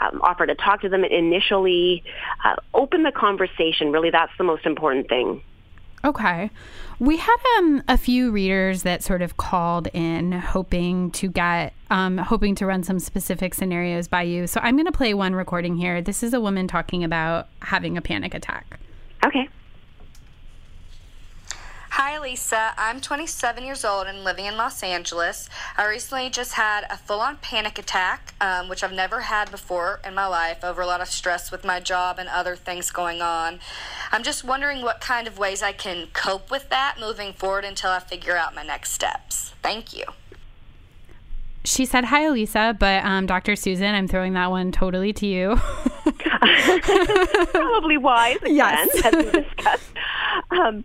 [0.00, 2.02] um, offer to talk to them initially,
[2.44, 3.92] uh, open the conversation.
[3.92, 5.42] Really, that's the most important thing.
[6.04, 6.50] Okay.
[7.00, 12.18] We had um, a few readers that sort of called in hoping to get, um,
[12.18, 14.46] hoping to run some specific scenarios by you.
[14.46, 16.00] So I'm going to play one recording here.
[16.02, 18.78] This is a woman talking about having a panic attack.
[19.24, 19.48] Okay.
[22.00, 22.74] Hi, Lisa.
[22.78, 25.48] I'm 27 years old and living in Los Angeles.
[25.76, 29.98] I recently just had a full on panic attack, um, which I've never had before
[30.06, 33.20] in my life over a lot of stress with my job and other things going
[33.20, 33.58] on.
[34.12, 37.90] I'm just wondering what kind of ways I can cope with that moving forward until
[37.90, 39.54] I figure out my next steps.
[39.60, 40.04] Thank you.
[41.64, 43.56] She said, Hi, Lisa, but um, Dr.
[43.56, 45.56] Susan, I'm throwing that one totally to you.
[47.50, 49.04] Probably wise, again, yes.
[49.04, 49.90] as we discussed.
[50.52, 50.84] Um,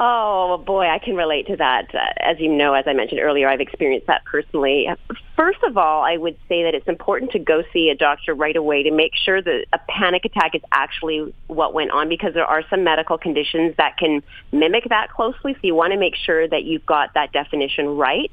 [0.00, 1.92] Oh boy, I can relate to that.
[1.92, 4.86] Uh, as you know, as I mentioned earlier, I've experienced that personally.
[5.34, 8.54] First of all, I would say that it's important to go see a doctor right
[8.54, 12.46] away to make sure that a panic attack is actually what went on because there
[12.46, 15.54] are some medical conditions that can mimic that closely.
[15.54, 18.30] So you want to make sure that you've got that definition right.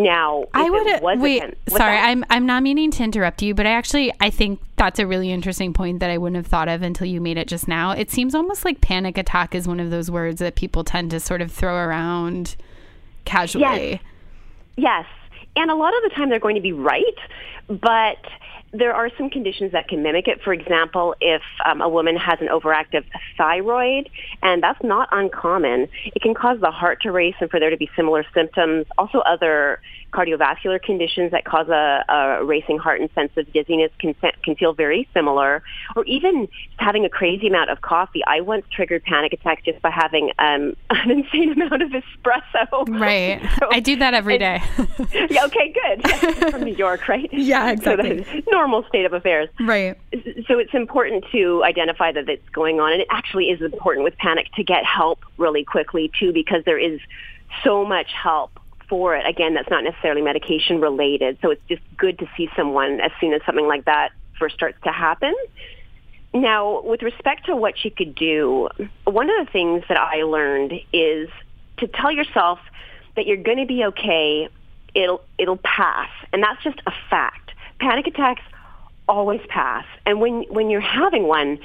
[0.00, 1.42] Now, I would wait.
[1.68, 2.08] sorry, that?
[2.08, 5.30] I'm I'm not meaning to interrupt you, but I actually I think that's a really
[5.30, 7.90] interesting point that I wouldn't have thought of until you made it just now.
[7.90, 11.20] It seems almost like panic attack is one of those words that people tend to
[11.20, 12.56] sort of throw around
[13.26, 13.90] casually.
[13.90, 14.00] Yes.
[14.76, 15.06] Yes.
[15.56, 17.02] And a lot of the time they're going to be right,
[17.68, 18.24] but
[18.72, 20.40] there are some conditions that can mimic it.
[20.42, 23.04] For example, if um, a woman has an overactive
[23.36, 24.08] thyroid,
[24.42, 27.76] and that's not uncommon, it can cause the heart to race and for there to
[27.76, 28.86] be similar symptoms.
[28.96, 29.80] Also, other
[30.10, 34.72] cardiovascular conditions that cause a, a racing heart and sense of dizziness can can feel
[34.72, 35.62] very similar.
[35.96, 38.22] Or even having a crazy amount of coffee.
[38.26, 43.00] I once triggered panic attacks just by having um, an insane amount of espresso.
[43.00, 43.40] Right.
[43.60, 44.62] So, I do that every day.
[45.30, 46.50] yeah, okay, good.
[46.50, 47.28] From New York, right?
[47.30, 48.24] Yeah, exactly.
[48.24, 49.50] So normal state of affairs.
[49.60, 49.98] Right.
[50.46, 54.16] So it's important to identify that it's going on, and it actually is important with
[54.16, 57.00] panic to get help really quickly too, because there is
[57.64, 58.59] so much help
[58.90, 59.26] for it.
[59.26, 63.32] Again, that's not necessarily medication related, so it's just good to see someone as soon
[63.32, 65.34] as something like that first starts to happen.
[66.34, 68.68] Now, with respect to what she could do,
[69.04, 71.28] one of the things that I learned is
[71.78, 72.58] to tell yourself
[73.16, 74.48] that you're going to be okay.
[74.94, 77.52] It'll it'll pass, and that's just a fact.
[77.78, 78.42] Panic attacks
[79.08, 81.58] always pass, and when when you're having one,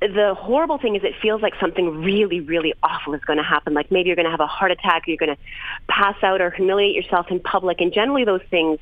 [0.00, 3.74] the horrible thing is it feels like something really, really awful is going to happen.
[3.74, 5.42] Like maybe you're going to have a heart attack, you're going to
[5.88, 7.80] pass out or humiliate yourself in public.
[7.80, 8.78] And generally those things,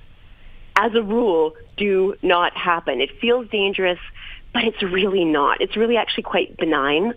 [0.77, 3.01] as a rule, do not happen.
[3.01, 3.99] It feels dangerous,
[4.53, 5.63] but it's really not.
[5.63, 7.15] It's really actually quite benign.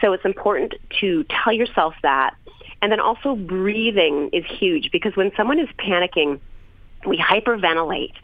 [0.00, 2.36] So it's important to tell yourself that.
[2.82, 6.38] And then also breathing is huge because when someone is panicking,
[7.04, 8.14] we hyperventilate.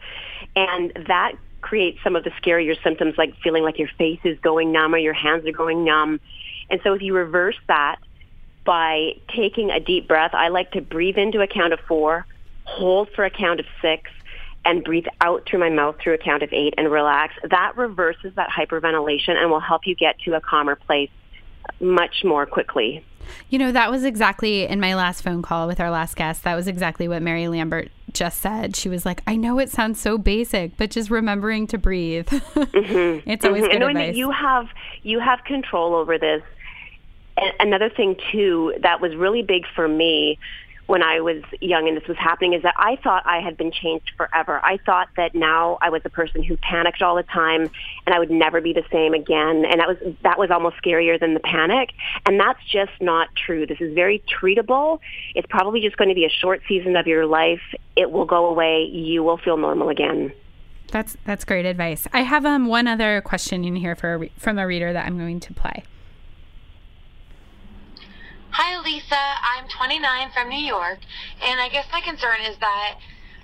[0.55, 4.71] And that create some of the scarier symptoms like feeling like your face is going
[4.71, 6.19] numb or your hands are going numb.
[6.69, 7.97] And so if you reverse that
[8.65, 12.25] by taking a deep breath, I like to breathe into a count of four,
[12.65, 14.11] hold for a count of six,
[14.65, 17.33] and breathe out through my mouth through a count of eight and relax.
[17.49, 21.09] That reverses that hyperventilation and will help you get to a calmer place
[21.79, 23.03] much more quickly.
[23.49, 26.43] You know, that was exactly in my last phone call with our last guest.
[26.43, 28.75] That was exactly what Mary Lambert just said.
[28.75, 32.27] She was like, I know it sounds so basic, but just remembering to breathe.
[32.27, 33.29] Mm-hmm.
[33.29, 33.71] it's always mm-hmm.
[33.71, 34.13] good knowing advice.
[34.13, 34.67] that you have
[35.03, 36.41] you have control over this.
[37.37, 40.39] And another thing too that was really big for me
[40.87, 43.71] when I was young and this was happening is that I thought I had been
[43.71, 44.59] changed forever.
[44.63, 47.69] I thought that now I was a person who panicked all the time
[48.05, 49.65] and I would never be the same again.
[49.65, 51.91] And that was, that was almost scarier than the panic.
[52.25, 53.65] And that's just not true.
[53.65, 54.99] This is very treatable.
[55.35, 57.61] It's probably just going to be a short season of your life.
[57.97, 58.83] It will go away.
[58.83, 60.31] You will feel normal again.
[60.89, 62.07] That's that's great advice.
[62.13, 65.05] I have um one other question in here for a re- from a reader that
[65.05, 65.83] I'm going to play.
[68.57, 69.13] Hi, Lisa.
[69.13, 70.97] I'm 29 from New York,
[71.45, 72.97] and I guess my concern is that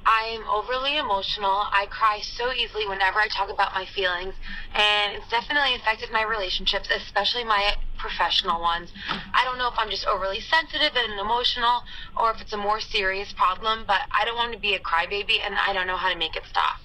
[0.07, 1.69] I am overly emotional.
[1.69, 4.33] I cry so easily whenever I talk about my feelings,
[4.73, 8.89] and it's definitely affected my relationships, especially my professional ones.
[9.37, 11.83] I don't know if I'm just overly sensitive and emotional
[12.17, 15.45] or if it's a more serious problem, but I don't want to be a crybaby
[15.45, 16.81] and I don't know how to make it stop.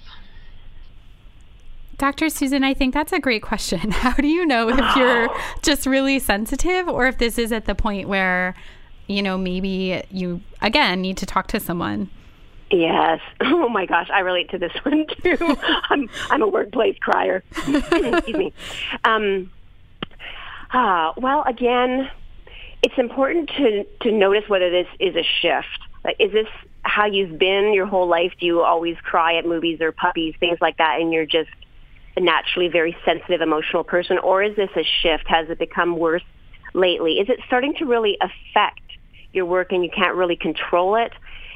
[1.99, 2.29] Dr.
[2.29, 3.91] Susan, I think that's a great question.
[3.91, 5.29] How do you know if you're
[5.61, 8.55] just really sensitive or if this is at the point where,
[9.07, 12.09] you know, maybe you, again, need to talk to someone?
[12.71, 13.19] Yes.
[13.41, 15.57] Oh my gosh, I relate to this one too.
[15.89, 17.43] I'm I'm a workplace crier.
[17.51, 18.53] Excuse me.
[19.03, 19.51] Um,
[20.71, 22.09] uh, well, again,
[22.81, 25.79] it's important to to notice whether this is a shift.
[26.03, 26.47] Like, is this
[26.83, 28.33] how you've been your whole life?
[28.39, 31.49] Do you always cry at movies or puppies, things like that, and you're just
[32.17, 35.27] naturally very sensitive, emotional person, or is this a shift?
[35.27, 36.23] Has it become worse
[36.73, 37.13] lately?
[37.19, 38.81] Is it starting to really affect
[39.31, 41.13] your work and you can't really control it?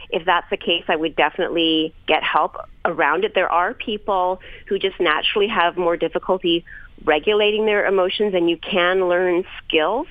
[0.09, 3.33] If that's the case, I would definitely get help around it.
[3.33, 6.65] There are people who just naturally have more difficulty
[7.03, 10.07] regulating their emotions and you can learn skills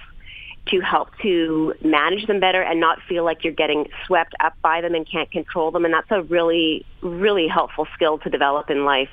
[0.66, 4.80] to help to manage them better and not feel like you're getting swept up by
[4.80, 5.84] them and can't control them.
[5.84, 9.08] And that's a really, really helpful skill to develop in life.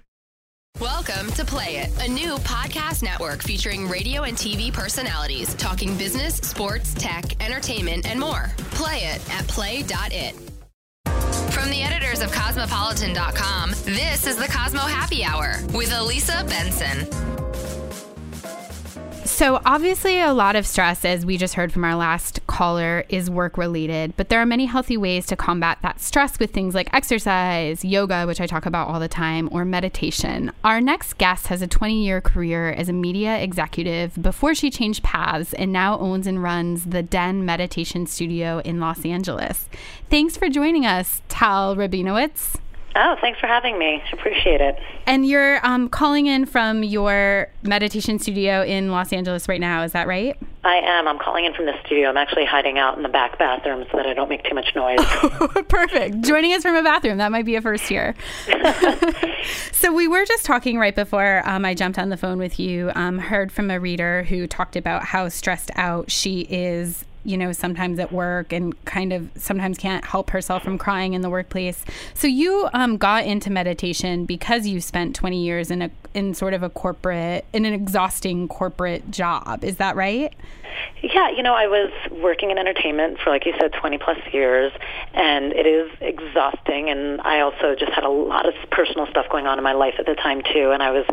[0.79, 6.35] Welcome to Play It, a new podcast network featuring radio and TV personalities talking business,
[6.35, 8.51] sports, tech, entertainment, and more.
[8.71, 10.58] Play it at play.it.
[11.51, 17.48] From the editors of Cosmopolitan.com, this is the Cosmo Happy Hour with Elisa Benson.
[19.29, 23.29] So, obviously, a lot of stress, as we just heard from our last caller, is
[23.29, 26.93] work related, but there are many healthy ways to combat that stress with things like
[26.93, 30.51] exercise, yoga, which I talk about all the time, or meditation.
[30.65, 35.03] Our next guest has a 20 year career as a media executive before she changed
[35.03, 39.69] paths and now owns and runs the Den Meditation Studio in Los Angeles.
[40.09, 42.57] Thanks for joining us, Tal Rabinowitz.
[42.95, 44.01] Oh, thanks for having me.
[44.11, 44.79] Appreciate it.
[45.05, 49.91] And you're um, calling in from your meditation studio in Los Angeles right now, is
[49.91, 50.37] that right?
[50.63, 51.07] I am.
[51.07, 52.09] I'm calling in from the studio.
[52.09, 54.75] I'm actually hiding out in the back bathroom so that I don't make too much
[54.75, 54.99] noise.
[55.69, 56.21] Perfect.
[56.21, 57.17] Joining us from a bathroom.
[57.17, 58.15] That might be a first here.
[59.71, 62.91] so, we were just talking right before um, I jumped on the phone with you.
[62.95, 67.51] Um, heard from a reader who talked about how stressed out she is you know,
[67.51, 71.83] sometimes at work and kind of sometimes can't help herself from crying in the workplace.
[72.13, 76.53] So you um, got into meditation because you spent 20 years in a in sort
[76.53, 79.63] of a corporate in an exhausting corporate job.
[79.63, 80.33] Is that right?
[81.01, 84.71] Yeah, you know, I was working in entertainment for like you said 20 plus years
[85.13, 89.47] and it is exhausting and I also just had a lot of personal stuff going
[89.47, 91.05] on in my life at the time too and I was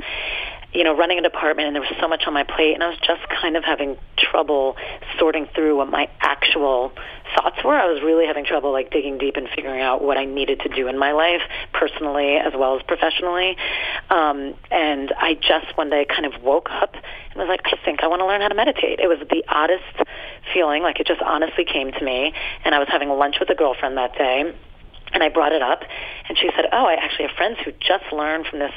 [0.76, 2.88] you know, running a department and there was so much on my plate and I
[2.88, 4.76] was just kind of having trouble
[5.18, 6.92] sorting through what my actual
[7.34, 7.74] thoughts were.
[7.74, 10.68] I was really having trouble like digging deep and figuring out what I needed to
[10.68, 11.40] do in my life,
[11.72, 13.56] personally as well as professionally.
[14.10, 18.02] Um, and I just one day kind of woke up and was like, I think
[18.02, 19.00] I want to learn how to meditate.
[19.00, 19.82] It was the oddest
[20.52, 22.34] feeling, like it just honestly came to me.
[22.66, 24.52] And I was having lunch with a girlfriend that day
[25.12, 25.82] and I brought it up,
[26.28, 28.72] and she said, "Oh, I actually have friends who just learned from this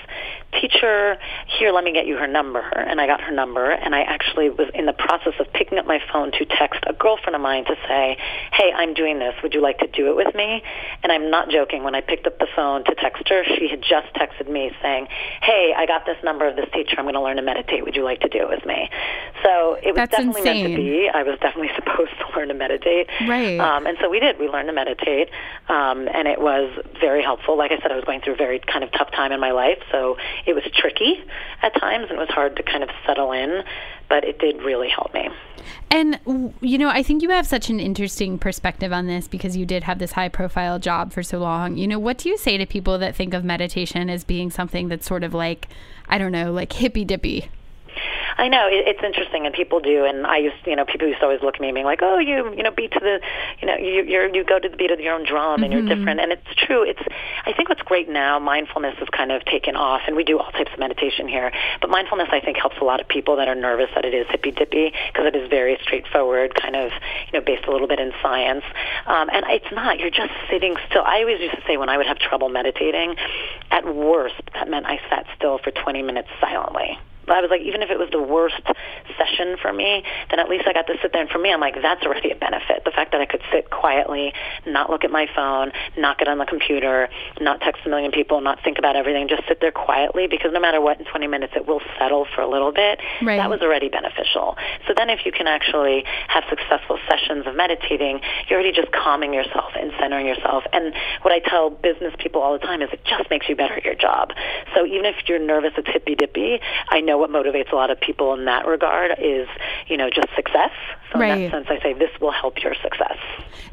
[0.59, 1.17] teacher.
[1.47, 4.49] Here, let me get you her number." And I got her number, and I actually
[4.49, 7.65] was in the process of picking up my phone to text a girlfriend of mine
[7.65, 8.17] to say,
[8.53, 9.35] "Hey, I'm doing this.
[9.43, 10.63] Would you like to do it with me?"
[11.03, 11.83] And I'm not joking.
[11.83, 15.07] When I picked up the phone to text her, she had just texted me saying,
[15.41, 16.95] "Hey, I got this number of this teacher.
[16.97, 17.83] I'm going to learn to meditate.
[17.83, 18.89] Would you like to do it with me?"
[19.43, 20.63] So it was That's definitely insane.
[20.63, 21.09] meant to be.
[21.09, 23.07] I was definitely supposed to learn to meditate.
[23.27, 23.59] Right.
[23.59, 24.39] Um, and so we did.
[24.39, 25.29] We learned to meditate.
[25.67, 27.38] Um, and it was very helpful.
[27.47, 29.51] Like I said, I was going through a very kind of tough time in my
[29.51, 31.23] life, so it was tricky
[31.61, 33.63] at times and it was hard to kind of settle in,
[34.07, 35.29] but it did really help me.
[35.91, 39.65] And, you know, I think you have such an interesting perspective on this because you
[39.65, 41.75] did have this high profile job for so long.
[41.75, 44.87] You know, what do you say to people that think of meditation as being something
[44.87, 45.67] that's sort of like,
[46.07, 47.49] I don't know, like hippy dippy?
[48.37, 50.05] I know it, it's interesting, and people do.
[50.05, 52.17] And I used, you know, people used to always look at me being like, "Oh,
[52.19, 53.19] you, you know, beat to the,
[53.61, 55.87] you know, you you're, you go to the beat of your own drum, and Mm-hmm.
[55.87, 56.83] you're different." And it's true.
[56.83, 57.01] It's,
[57.45, 60.51] I think what's great now, mindfulness has kind of taken off, and we do all
[60.51, 61.51] types of meditation here.
[61.81, 64.27] But mindfulness, I think, helps a lot of people that are nervous that it is
[64.29, 66.91] hippy dippy because it is very straightforward, kind of,
[67.31, 68.63] you know, based a little bit in science.
[69.05, 69.99] Um, and it's not.
[69.99, 71.03] You're just sitting still.
[71.05, 73.15] I always used to say when I would have trouble meditating,
[73.71, 76.97] at worst, that meant I sat still for 20 minutes silently
[77.37, 78.61] I was like, even if it was the worst
[79.17, 81.21] session for me, then at least I got to sit there.
[81.21, 82.83] And for me, I'm like, that's already a benefit.
[82.85, 84.33] The fact that I could sit quietly,
[84.65, 87.09] not look at my phone, not get on the computer,
[87.39, 90.59] not text a million people, not think about everything, just sit there quietly because no
[90.59, 92.99] matter what, in 20 minutes it will settle for a little bit.
[93.21, 93.37] Right.
[93.37, 94.57] That was already beneficial.
[94.87, 99.33] So then if you can actually have successful sessions of meditating, you're already just calming
[99.33, 100.63] yourself and centering yourself.
[100.73, 103.75] And what I tell business people all the time is it just makes you better
[103.75, 104.31] at your job.
[104.73, 106.59] So even if you're nervous, it's hippy dippy.
[106.89, 109.47] I know what motivates a lot of people in that regard is,
[109.87, 110.71] you know, just success.
[111.11, 111.31] So Right.
[111.31, 113.17] in that sense, I say this will help your success.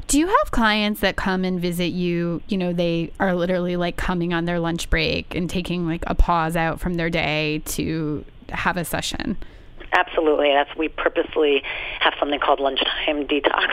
[0.07, 2.41] Do you have clients that come and visit you?
[2.47, 6.15] You know, they are literally like coming on their lunch break and taking like a
[6.15, 9.37] pause out from their day to have a session.
[9.93, 10.49] Absolutely.
[10.49, 11.63] That's we purposely
[11.99, 13.69] have something called lunchtime detox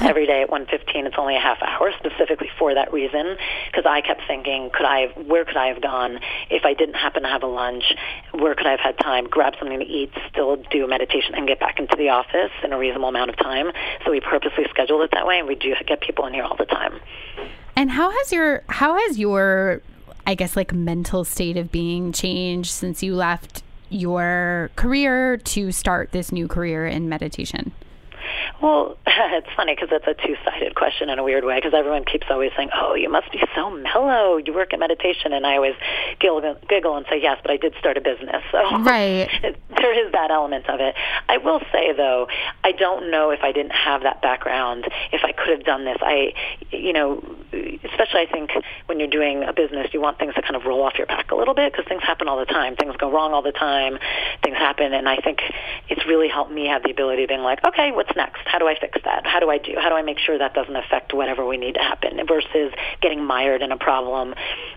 [0.02, 1.06] every day at 1:15.
[1.06, 3.36] It's only a half hour specifically for that reason
[3.66, 6.96] because I kept thinking, could I have, where could I have gone if I didn't
[6.96, 7.84] happen to have a lunch?
[8.32, 11.60] Where could I have had time, grab something to eat, still do meditation and get
[11.60, 13.72] back into the office in a reasonable amount of time?
[14.04, 16.56] So we purposely scheduled it that way and we do get people in here all
[16.56, 17.00] the time.
[17.74, 19.82] And how has your how has your
[20.26, 26.12] I guess like mental state of being changed since you left your career to start
[26.12, 27.72] this new career in meditation?
[28.62, 32.26] Well, it's funny because it's a two-sided question in a weird way because everyone keeps
[32.30, 34.36] always saying, "Oh, you must be so mellow.
[34.36, 35.74] You work in meditation," and I always
[36.20, 39.28] giggle, giggle and say, "Yes, but I did start a business." So Right.
[39.76, 40.94] there is that element of it.
[41.28, 42.28] I will say though,
[42.62, 45.96] I don't know if I didn't have that background, if I could have done this.
[46.00, 46.34] I,
[46.70, 47.22] you know,
[47.52, 48.50] especially I think
[48.86, 51.30] when you're doing a business, you want things to kind of roll off your back
[51.32, 52.76] a little bit because things happen all the time.
[52.76, 53.98] Things go wrong all the time.
[54.42, 55.40] Things happen, and I think
[55.88, 58.33] it's really helped me have the ability of being like, okay, what's next?
[58.44, 59.26] How do I fix that?
[59.26, 59.74] How do I do?
[59.80, 62.20] How do I make sure that doesn't affect whatever we need to happen?
[62.26, 64.34] Versus getting mired in a problem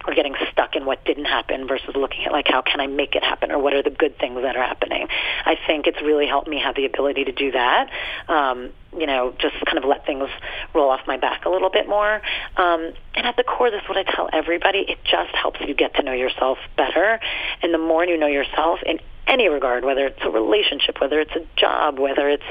[0.07, 3.15] or getting stuck in what didn't happen versus looking at like how can I make
[3.15, 5.07] it happen or what are the good things that are happening.
[5.45, 7.89] I think it's really helped me have the ability to do that.
[8.27, 10.29] Um, you know, just kind of let things
[10.73, 12.21] roll off my back a little bit more.
[12.55, 14.79] Um, and at the core, this is what I tell everybody.
[14.79, 17.19] It just helps you get to know yourself better.
[17.61, 21.35] And the more you know yourself in any regard, whether it's a relationship, whether it's
[21.35, 22.43] a job, whether it's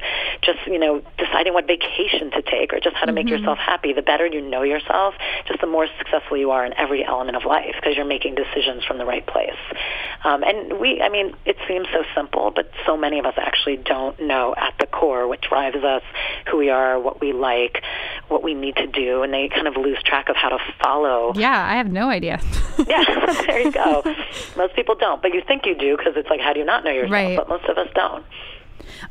[0.43, 3.93] just, you know, deciding what vacation to take or just how to make yourself happy,
[3.93, 5.15] the better you know yourself,
[5.47, 8.85] just the more successful you are in every element of life because you're making decisions
[8.85, 9.59] from the right place.
[10.25, 13.77] Um, and we, I mean, it seems so simple, but so many of us actually
[13.77, 16.03] don't know at the core what drives us,
[16.51, 17.83] who we are, what we like,
[18.29, 21.33] what we need to do, and they kind of lose track of how to follow
[21.37, 22.41] Yeah, I have no idea.
[22.87, 23.05] yeah,
[23.47, 24.03] there you go.
[24.57, 26.85] Most people don't, but you think you do because it's like, how do you not
[26.85, 27.13] know yourself?
[27.13, 27.37] Right.
[27.37, 28.25] But most of us don't.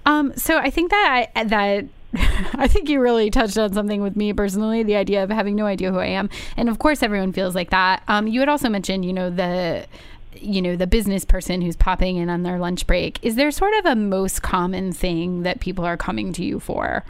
[0.05, 1.85] Um, so I think that I, that
[2.53, 5.65] I think you really touched on something with me personally, the idea of having no
[5.65, 8.03] idea who I am, and of course everyone feels like that.
[8.07, 9.85] Um, you had also mentioned, you know, the
[10.37, 13.19] you know the business person who's popping in on their lunch break.
[13.21, 17.03] Is there sort of a most common thing that people are coming to you for?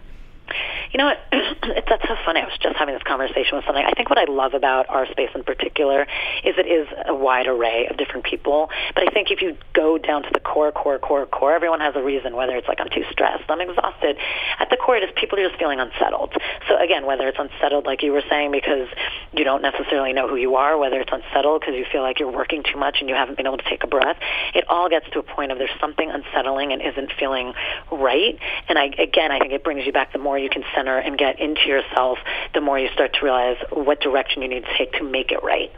[0.91, 1.19] You know what?
[1.31, 2.41] it's that's so funny.
[2.41, 3.83] I was just having this conversation with something.
[3.83, 6.03] I think what I love about our space in particular
[6.43, 8.69] is it is a wide array of different people.
[8.93, 11.95] But I think if you go down to the core, core, core, core, everyone has
[11.95, 12.35] a reason.
[12.35, 14.17] Whether it's like I'm too stressed, I'm exhausted.
[14.59, 16.33] At the core, it is people are just feeling unsettled.
[16.67, 18.87] So again, whether it's unsettled, like you were saying, because
[19.33, 22.31] you don't necessarily know who you are, whether it's unsettled because you feel like you're
[22.31, 24.17] working too much and you haven't been able to take a breath,
[24.53, 27.53] it all gets to a point of there's something unsettling and isn't feeling
[27.91, 28.37] right.
[28.67, 30.13] And I again, I think it brings you back.
[30.13, 32.19] The more you can center and get into yourself,
[32.53, 35.43] the more you start to realize what direction you need to take to make it
[35.43, 35.71] right.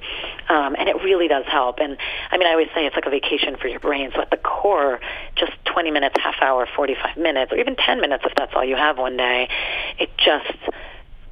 [0.49, 1.79] Um, and it really does help.
[1.79, 1.97] And
[2.31, 4.11] I mean, I always say it's like a vacation for your brain.
[4.13, 4.99] So at the core,
[5.35, 8.75] just 20 minutes, half hour, 45 minutes, or even 10 minutes if that's all you
[8.75, 9.49] have one day,
[9.99, 10.57] it just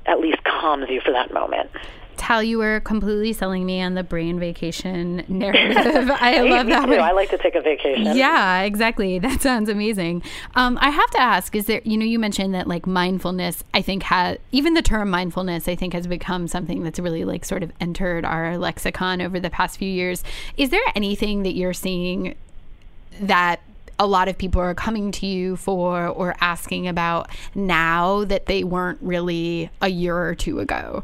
[0.05, 1.69] at least calms you for that moment.
[2.25, 6.09] Tal, you were completely selling me on the brain vacation narrative.
[6.09, 6.85] I Me- love that.
[6.87, 6.93] Too.
[6.93, 8.17] I like to take a vacation.
[8.17, 9.19] Yeah, exactly.
[9.25, 10.23] That sounds amazing.
[10.55, 11.81] Um, I have to ask: Is there?
[11.83, 13.63] You know, you mentioned that like mindfulness.
[13.75, 15.67] I think has even the term mindfulness.
[15.67, 19.51] I think has become something that's really like sort of entered our lexicon over the
[19.51, 20.23] past few years.
[20.57, 22.33] Is there anything that you're seeing
[23.21, 23.59] that
[23.99, 28.63] a lot of people are coming to you for or asking about now that they
[28.63, 31.03] weren't really a year or two ago?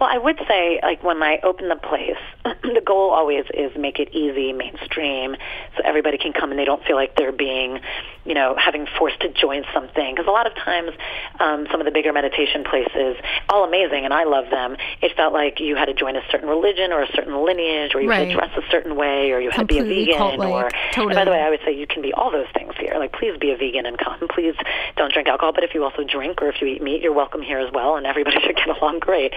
[0.00, 2.16] Well, I would say, like when I opened the place,
[2.62, 5.36] the goal always is make it easy, mainstream,
[5.76, 7.80] so everybody can come and they don't feel like they're being,
[8.24, 10.14] you know, having forced to join something.
[10.14, 10.90] Because a lot of times,
[11.38, 13.16] um, some of the bigger meditation places,
[13.48, 14.76] all amazing, and I love them.
[15.00, 18.00] It felt like you had to join a certain religion or a certain lineage, or
[18.00, 20.70] you had to dress a certain way, or you had to be a vegan, or.
[20.92, 21.12] Totally.
[21.12, 22.94] And by the way, I would say you can be all those things here.
[22.98, 24.28] Like, please be a vegan and come.
[24.28, 24.54] Please
[24.96, 25.52] don't drink alcohol.
[25.52, 27.96] But if you also drink or if you eat meat, you're welcome here as well,
[27.96, 29.32] and everybody should get along great.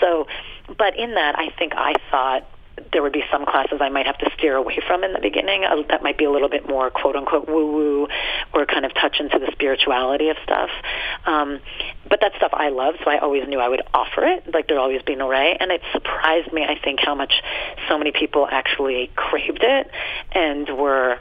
[0.00, 0.26] So,
[0.78, 2.48] but in that, I think I thought
[2.92, 5.64] there would be some classes I might have to steer away from in the beginning.
[5.64, 8.08] Uh, that might be a little bit more quote unquote woo woo
[8.52, 10.70] or kind of touch into the spirituality of stuff.
[11.24, 11.60] Um,
[12.08, 14.52] but that's stuff I love, so I always knew I would offer it.
[14.52, 16.64] Like there'd always be an array, and it surprised me.
[16.64, 17.32] I think how much
[17.88, 19.90] so many people actually craved it
[20.32, 21.18] and were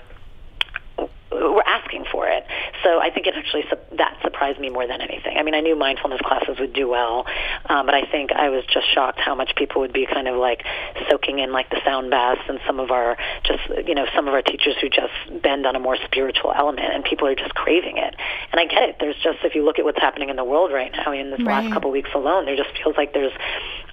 [1.31, 2.45] were asking for it.
[2.83, 3.63] So I think it actually
[3.97, 5.37] that surprised me more than anything.
[5.37, 7.25] I mean, I knew mindfulness classes would do well,
[7.67, 10.35] um, but I think I was just shocked how much people would be kind of
[10.37, 10.63] like
[11.09, 14.33] soaking in like the sound baths and some of our just you know some of
[14.33, 17.97] our teachers who just bend on a more spiritual element, and people are just craving
[17.97, 18.15] it.
[18.51, 18.95] And I get it.
[18.99, 21.39] There's just if you look at what's happening in the world right now in this
[21.45, 21.63] Right.
[21.63, 23.33] last couple weeks alone, there just feels like there's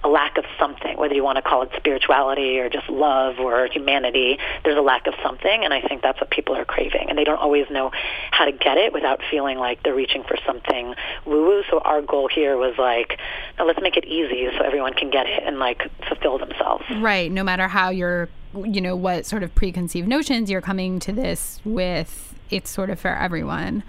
[0.03, 3.67] a lack of something, whether you want to call it spirituality or just love or
[3.67, 4.37] humanity.
[4.63, 7.22] There's a lack of something, and I think that's what people are craving, and they
[7.23, 7.91] don't always know
[8.31, 10.95] how to get it without feeling like they're reaching for something
[11.25, 11.63] woo-woo.
[11.69, 13.19] So our goal here was like,
[13.57, 16.83] now let's make it easy so everyone can get it and like fulfill themselves.
[16.97, 17.31] Right.
[17.31, 21.59] No matter how you're, you know, what sort of preconceived notions you're coming to this
[21.65, 23.83] with, it's sort of for everyone.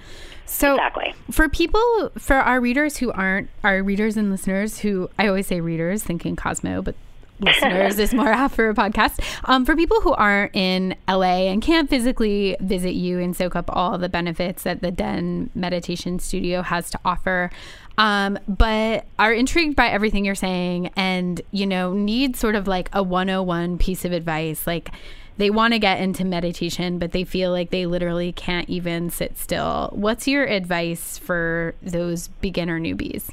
[0.47, 1.15] So Exactly.
[1.31, 5.61] for people, for our readers who aren't our readers and listeners who I always say
[5.61, 6.95] readers, thinking Cosmo, but
[7.41, 9.21] listeners this is more apt for a podcast.
[9.45, 13.67] Um, for people who aren't in LA and can't physically visit you and soak up
[13.69, 17.51] all the benefits that the Den Meditation Studio has to offer,
[17.99, 22.89] um, but are intrigued by everything you're saying and, you know, need sort of like
[22.93, 24.91] a 101 piece of advice, like
[25.37, 29.37] they want to get into meditation, but they feel like they literally can't even sit
[29.39, 29.91] still.
[29.93, 33.31] What's your advice for those beginner newbies?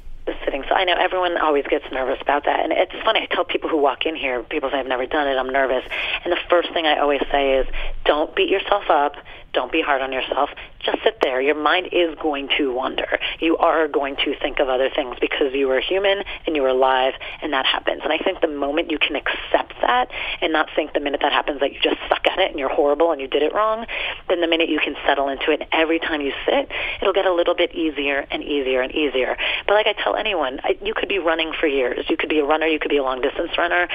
[0.68, 2.60] So I know everyone always gets nervous about that.
[2.60, 5.28] And it's funny, I tell people who walk in here, people say, I've never done
[5.28, 5.84] it, I'm nervous.
[6.24, 7.68] And the first thing I always say is,
[8.12, 9.14] don't beat yourself up.
[9.54, 10.50] Don't be hard on yourself.
[10.84, 11.40] Just sit there.
[11.42, 13.20] Your mind is going to wander.
[13.40, 16.70] You are going to think of other things because you are human and you are
[16.70, 18.02] alive, and that happens.
[18.04, 20.10] And I think the moment you can accept that
[20.42, 22.74] and not think the minute that happens that you just suck at it and you're
[22.74, 23.86] horrible and you did it wrong,
[24.28, 26.70] then the minute you can settle into it, every time you sit,
[27.02, 29.38] it'll get a little bit easier and easier and easier.
[29.68, 32.06] But like I tell anyone, I, you could be running for years.
[32.10, 32.68] You could be a runner.
[32.68, 33.88] You could be a long distance runner.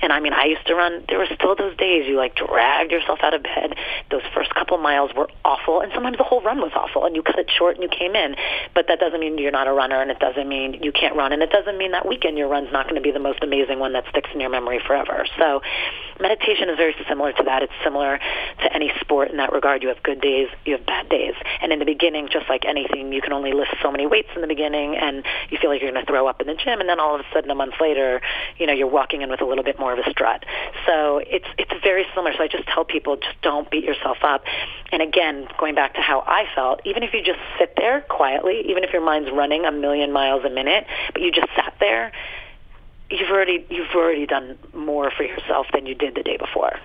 [0.00, 1.04] And I mean, I used to run.
[1.08, 3.57] There were still those days you like dragged yourself out of bed.
[4.10, 7.22] Those first couple miles were awful, and sometimes the whole run was awful, and you
[7.22, 8.36] cut it short and you came in.
[8.74, 11.32] But that doesn't mean you're not a runner, and it doesn't mean you can't run,
[11.32, 13.78] and it doesn't mean that weekend your run's not going to be the most amazing
[13.78, 15.26] one that sticks in your memory forever.
[15.38, 15.60] So,
[16.20, 17.62] meditation is very similar to that.
[17.62, 19.82] It's similar to any sport in that regard.
[19.82, 23.12] You have good days, you have bad days, and in the beginning, just like anything,
[23.12, 25.90] you can only lift so many weights in the beginning, and you feel like you're
[25.90, 27.74] going to throw up in the gym, and then all of a sudden, a month
[27.80, 28.20] later,
[28.58, 30.44] you know, you're walking in with a little bit more of a strut.
[30.86, 32.32] So it's it's very similar.
[32.36, 34.42] So I just tell people, just don't beat yourself up.
[34.90, 38.62] And again, going back to how I felt, even if you just sit there quietly,
[38.68, 42.12] even if your mind's running a million miles a minute, but you just sat there,
[43.10, 46.78] you've already you've already done more for yourself than you did the day before.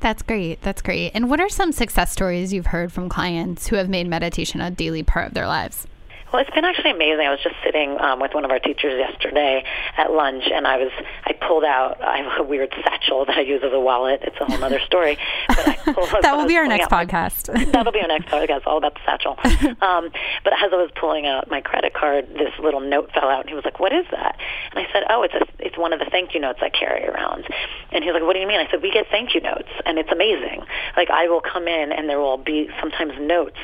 [0.00, 0.60] That's great.
[0.60, 1.12] That's great.
[1.14, 4.70] And what are some success stories you've heard from clients who have made meditation a
[4.70, 5.86] daily part of their lives?
[6.34, 7.28] Well, it's been actually amazing.
[7.28, 9.62] I was just sitting um, with one of our teachers yesterday
[9.96, 10.90] at lunch, and I was
[11.24, 14.18] I pulled out I have a weird satchel that I use as a wallet.
[14.24, 15.16] It's a whole other story.
[15.46, 17.72] But I pulled, that will be our next out podcast.
[17.72, 19.38] That'll be our next podcast, all about the satchel.
[19.84, 20.10] Um,
[20.42, 23.48] but as I was pulling out my credit card, this little note fell out, and
[23.48, 24.36] he was like, "What is that?"
[24.72, 27.06] And I said, "Oh, it's a, it's one of the thank you notes I carry
[27.06, 27.44] around."
[27.92, 29.68] And he was like, "What do you mean?" I said, "We get thank you notes,
[29.84, 30.64] and it's amazing.
[30.96, 33.58] Like I will come in, and there will be sometimes notes."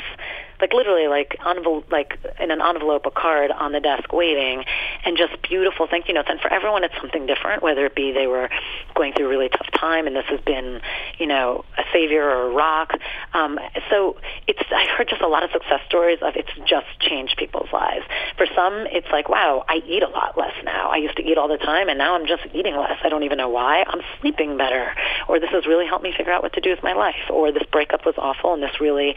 [0.61, 4.65] Like literally, like envelope, like in an envelope, a card on the desk waiting,
[5.05, 6.29] and just beautiful thank you notes.
[6.31, 7.63] And for everyone, it's something different.
[7.63, 8.49] Whether it be they were
[8.95, 10.81] going through a really tough time, and this has been,
[11.19, 12.93] you know, a savior or a rock.
[13.33, 13.59] Um,
[13.89, 17.73] so it's I heard just a lot of success stories of it's just changed people's
[17.73, 18.05] lives.
[18.37, 20.91] For some, it's like, wow, I eat a lot less now.
[20.91, 22.99] I used to eat all the time, and now I'm just eating less.
[23.03, 23.85] I don't even know why.
[23.87, 24.93] I'm sleeping better,
[25.29, 27.53] or this has really helped me figure out what to do with my life, or
[27.53, 29.15] this breakup was awful, and this really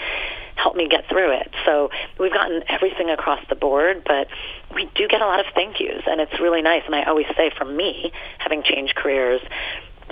[0.56, 1.52] helped me get through it.
[1.66, 1.90] So
[2.20, 4.28] we've gotten everything across the board, but
[4.74, 6.84] we do get a lot of thank yous, and it's really nice.
[6.86, 9.42] And I always say, for me, having changed careers,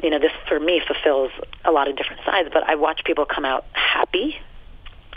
[0.02, 1.32] you know, this for me fulfills
[1.66, 2.50] a lot of different sides.
[2.52, 4.38] But I watch people come out happy.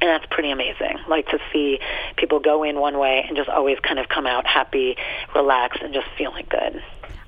[0.01, 0.99] And that's pretty amazing.
[1.09, 1.79] Like to see
[2.17, 4.97] people go in one way and just always kind of come out happy,
[5.35, 6.83] relaxed, and just feeling good.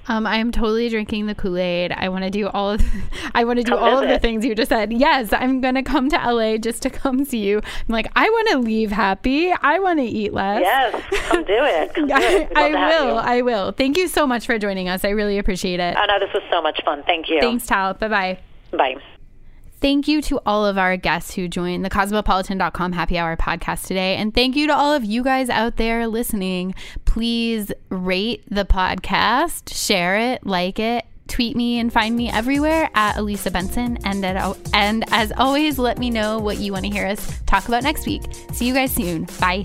[0.09, 1.93] Um, I am totally drinking the Kool Aid.
[1.93, 2.83] I want to do all of,
[3.35, 4.93] I want to do Come all of the things you just said.
[4.93, 7.59] Yes, I'm gonna come to LA just to come see you.
[7.59, 9.53] I'm like, I want to leave happy.
[9.53, 10.63] I want to eat less.
[10.63, 11.95] Yes, come do it.
[11.95, 12.53] Come do it.
[12.57, 13.19] I, I will.
[13.19, 13.73] I will.
[13.73, 15.05] Thank you so much for joining us.
[15.05, 15.97] I really appreciate it.
[15.99, 17.03] Oh no, this was so much fun.
[17.05, 17.41] Thank you.
[17.41, 17.95] Thanks, Tal.
[17.95, 18.39] Bye bye.
[18.73, 19.16] Bye.
[19.81, 24.17] Thank you to all of our guests who joined the cosmopolitan.com happy hour podcast today.
[24.17, 26.75] And thank you to all of you guys out there listening.
[27.05, 33.17] Please rate the podcast, share it, like it, Tweet me and find me everywhere at
[33.17, 33.99] Elisa Benson.
[34.05, 37.67] And, at, and as always, let me know what you want to hear us talk
[37.69, 38.23] about next week.
[38.53, 39.27] See you guys soon.
[39.41, 39.65] Bye.